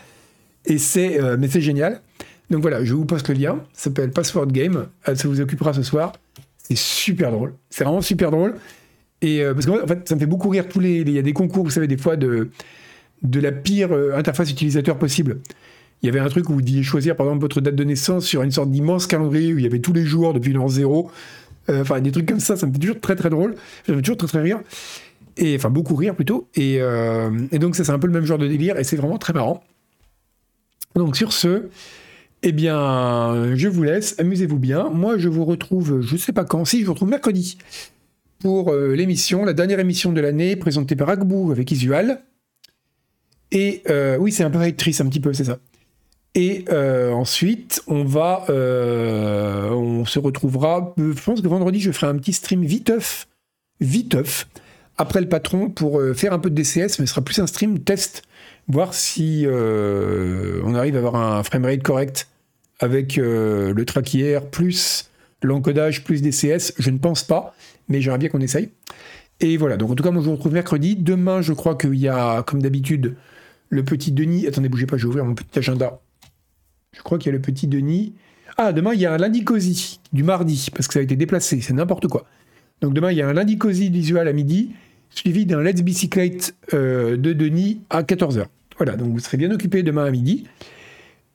[0.66, 2.02] Et c'est, euh, mais c'est génial.
[2.52, 3.60] Donc voilà, je vous poste le lien.
[3.74, 4.88] Ça s'appelle Password Game.
[5.08, 6.14] Euh, ça vous occupera ce soir.
[6.58, 7.54] C'est super drôle.
[7.70, 8.56] C'est vraiment super drôle.
[9.24, 10.68] Et parce qu'en fait, ça me fait beaucoup rire.
[10.68, 12.50] Tous les, il y a des concours, vous savez, des fois de
[13.22, 15.42] de la pire interface utilisateur possible.
[16.02, 18.26] Il y avait un truc où vous deviez choisir, par exemple, votre date de naissance
[18.26, 21.12] sur une sorte d'immense calendrier où il y avait tous les jours depuis l'an zéro.
[21.70, 23.54] Enfin, des trucs comme ça, ça me fait toujours très très drôle.
[23.86, 24.62] Ça me fait toujours très très rire
[25.38, 26.48] et enfin beaucoup rire plutôt.
[26.58, 29.18] Euh, et, donc ça c'est un peu le même genre de délire et c'est vraiment
[29.18, 29.64] très marrant.
[30.96, 31.70] Donc sur ce,
[32.44, 34.90] eh bien je vous laisse, amusez-vous bien.
[34.90, 37.58] Moi je vous retrouve, je sais pas quand, si je vous retrouve mercredi
[38.40, 42.22] pour euh, l'émission, la dernière émission de l'année présentée par Agbou avec Isual.
[43.52, 45.60] Et euh, oui c'est un peu triste un petit peu, c'est ça.
[46.34, 50.96] Et ensuite, on va, on se retrouvera.
[50.98, 53.28] Je pense que vendredi, je ferai un petit stream viteuf,
[53.82, 54.48] viteuf,
[55.02, 57.48] après le patron pour euh, faire un peu de DCS, mais ce sera plus un
[57.48, 58.24] stream test,
[58.68, 62.28] voir si euh, on arrive à avoir un framerate correct
[62.80, 65.10] avec euh, le traquier plus
[65.44, 66.74] l'encodage plus DCS.
[66.78, 67.56] Je ne pense pas,
[67.90, 68.70] mais j'aimerais bien qu'on essaye.
[69.40, 70.96] Et voilà, donc en tout cas, moi je vous retrouve mercredi.
[70.96, 73.16] Demain, je crois qu'il y a, comme d'habitude,
[73.70, 74.46] le petit Denis.
[74.48, 76.00] Attendez, bougez pas, je vais ouvrir mon petit agenda.
[76.96, 78.14] Je crois qu'il y a le petit Denis.
[78.58, 81.16] Ah, demain, il y a un lundi cosy du mardi, parce que ça a été
[81.16, 82.26] déplacé, c'est n'importe quoi.
[82.82, 84.72] Donc demain, il y a un lundi cosy visual à midi,
[85.12, 88.46] suivi d'un Let's Bicyclette euh, de Denis à 14h.
[88.78, 90.46] Voilà, donc vous serez bien occupé demain à midi.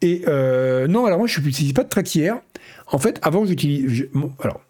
[0.02, 2.40] Et euh, non, alors moi, je n'utilise pas de traquière.
[2.88, 4.08] En fait, avant, j'utilise.
[4.40, 4.60] alors,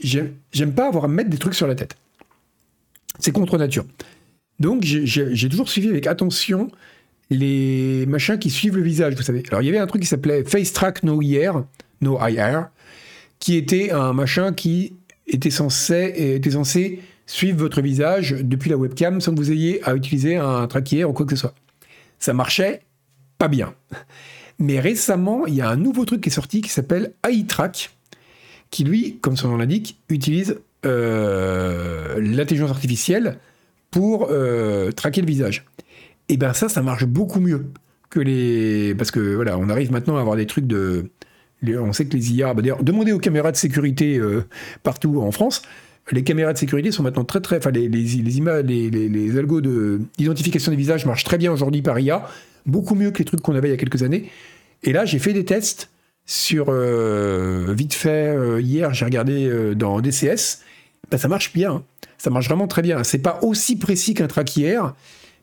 [0.00, 1.96] j'aime pas avoir à mettre des trucs sur la tête.
[3.18, 3.84] C'est contre nature.
[4.58, 6.70] Donc, j'ai toujours suivi avec attention
[7.30, 9.42] les machins qui suivent le visage, vous savez.
[9.48, 11.64] Alors, il y avait un truc qui s'appelait Face Track No IR,
[12.00, 12.68] No IR,
[13.40, 14.94] qui était un machin qui
[15.26, 19.94] était censé, était censé suivre votre visage depuis la webcam sans que vous ayez à
[19.94, 21.54] utiliser un traquier ou quoi que ce soit.
[22.18, 22.82] Ça marchait
[23.38, 23.74] pas bien.
[24.58, 27.90] Mais récemment, il y a un nouveau truc qui est sorti qui s'appelle iTrack,
[28.70, 33.38] qui lui, comme son nom l'indique, utilise euh, l'intelligence artificielle
[33.90, 35.66] pour euh, traquer le visage.
[36.28, 37.66] Et bien ça, ça marche beaucoup mieux
[38.08, 38.94] que les...
[38.94, 41.10] Parce que voilà, on arrive maintenant à avoir des trucs de...
[41.66, 42.54] On sait que les IA...
[42.54, 44.44] Bah, demandez aux caméras de sécurité euh,
[44.82, 45.62] partout en France,
[46.12, 49.38] les caméras de sécurité sont maintenant très très, enfin les les les, images, les, les,
[49.38, 52.28] algos d'identification des visages marchent très bien aujourd'hui par IA,
[52.64, 54.30] beaucoup mieux que les trucs qu'on avait il y a quelques années.
[54.82, 55.90] Et là, j'ai fait des tests
[56.26, 60.60] sur euh, vite fait euh, hier, j'ai regardé euh, dans DCS,
[61.10, 61.84] ben, ça marche bien, hein.
[62.18, 63.02] ça marche vraiment très bien.
[63.04, 64.94] C'est pas aussi précis qu'un track hier,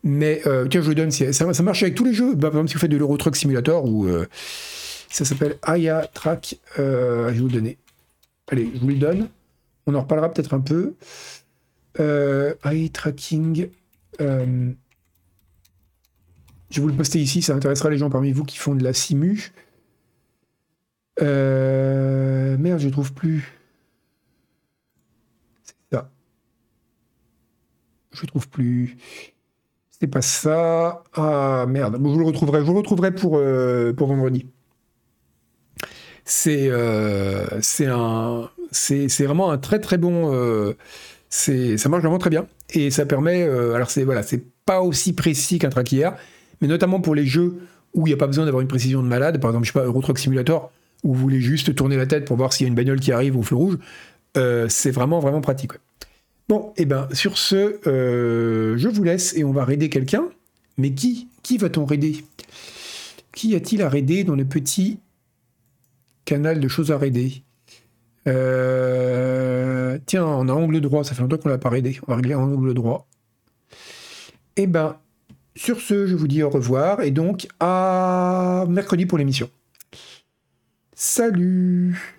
[0.04, 2.36] mais tiens, je vous donne, ça, ça marche avec tous les jeux.
[2.36, 4.08] Bah, par exemple, si vous faites de l'Euro Truck Simulator ou
[5.10, 7.78] ça s'appelle Aya Track, je vais vous le donner.
[8.52, 9.30] Allez, je vous le donne.
[9.86, 10.96] On en reparlera peut-être un peu.
[12.00, 13.70] Euh, eye tracking.
[14.22, 14.72] Euh,
[16.70, 18.84] je vais vous le poster ici, ça intéressera les gens parmi vous qui font de
[18.84, 19.52] la simu.
[21.22, 23.52] Euh, merde, je trouve plus.
[25.64, 26.10] C'est ça.
[28.12, 28.98] Je trouve plus.
[29.92, 31.04] C'est pas ça.
[31.14, 31.98] Ah merde.
[31.98, 32.62] je vous le retrouverai.
[32.66, 34.48] Je le retrouverai pour, vendredi.
[36.26, 40.34] C'est un c'est vraiment un très très bon.
[40.34, 40.74] Euh,
[41.30, 43.44] ça marche vraiment très bien et ça permet.
[43.44, 44.22] Euh, alors c'est voilà,
[44.66, 46.10] pas aussi précis qu'un traquier,
[46.62, 47.60] mais notamment pour les jeux
[47.94, 49.40] où il n'y a pas besoin d'avoir une précision de malade.
[49.40, 50.72] Par exemple, je sais pas, Euro Truck Simulator
[51.04, 53.12] où vous voulez juste tourner la tête pour voir s'il y a une bagnole qui
[53.12, 53.78] arrive au feu rouge.
[54.38, 55.74] Euh, c'est vraiment vraiment pratique.
[56.48, 60.26] Bon, et eh ben sur ce, je vous laisse et on va raider quelqu'un.
[60.78, 62.24] Mais qui Qui va-t-on raider?
[63.34, 65.00] Qui a-t-il à raider dans le petit
[66.26, 67.44] canal de choses à raider?
[68.28, 72.00] Euh, tiens, on a angle droit, ça fait longtemps qu'on l'a pas aidé.
[72.08, 73.08] On va régler en angle droit.
[74.56, 74.98] Eh ben,
[75.56, 79.50] sur ce, je vous dis au revoir et donc à mercredi pour l'émission.
[80.96, 82.12] Salut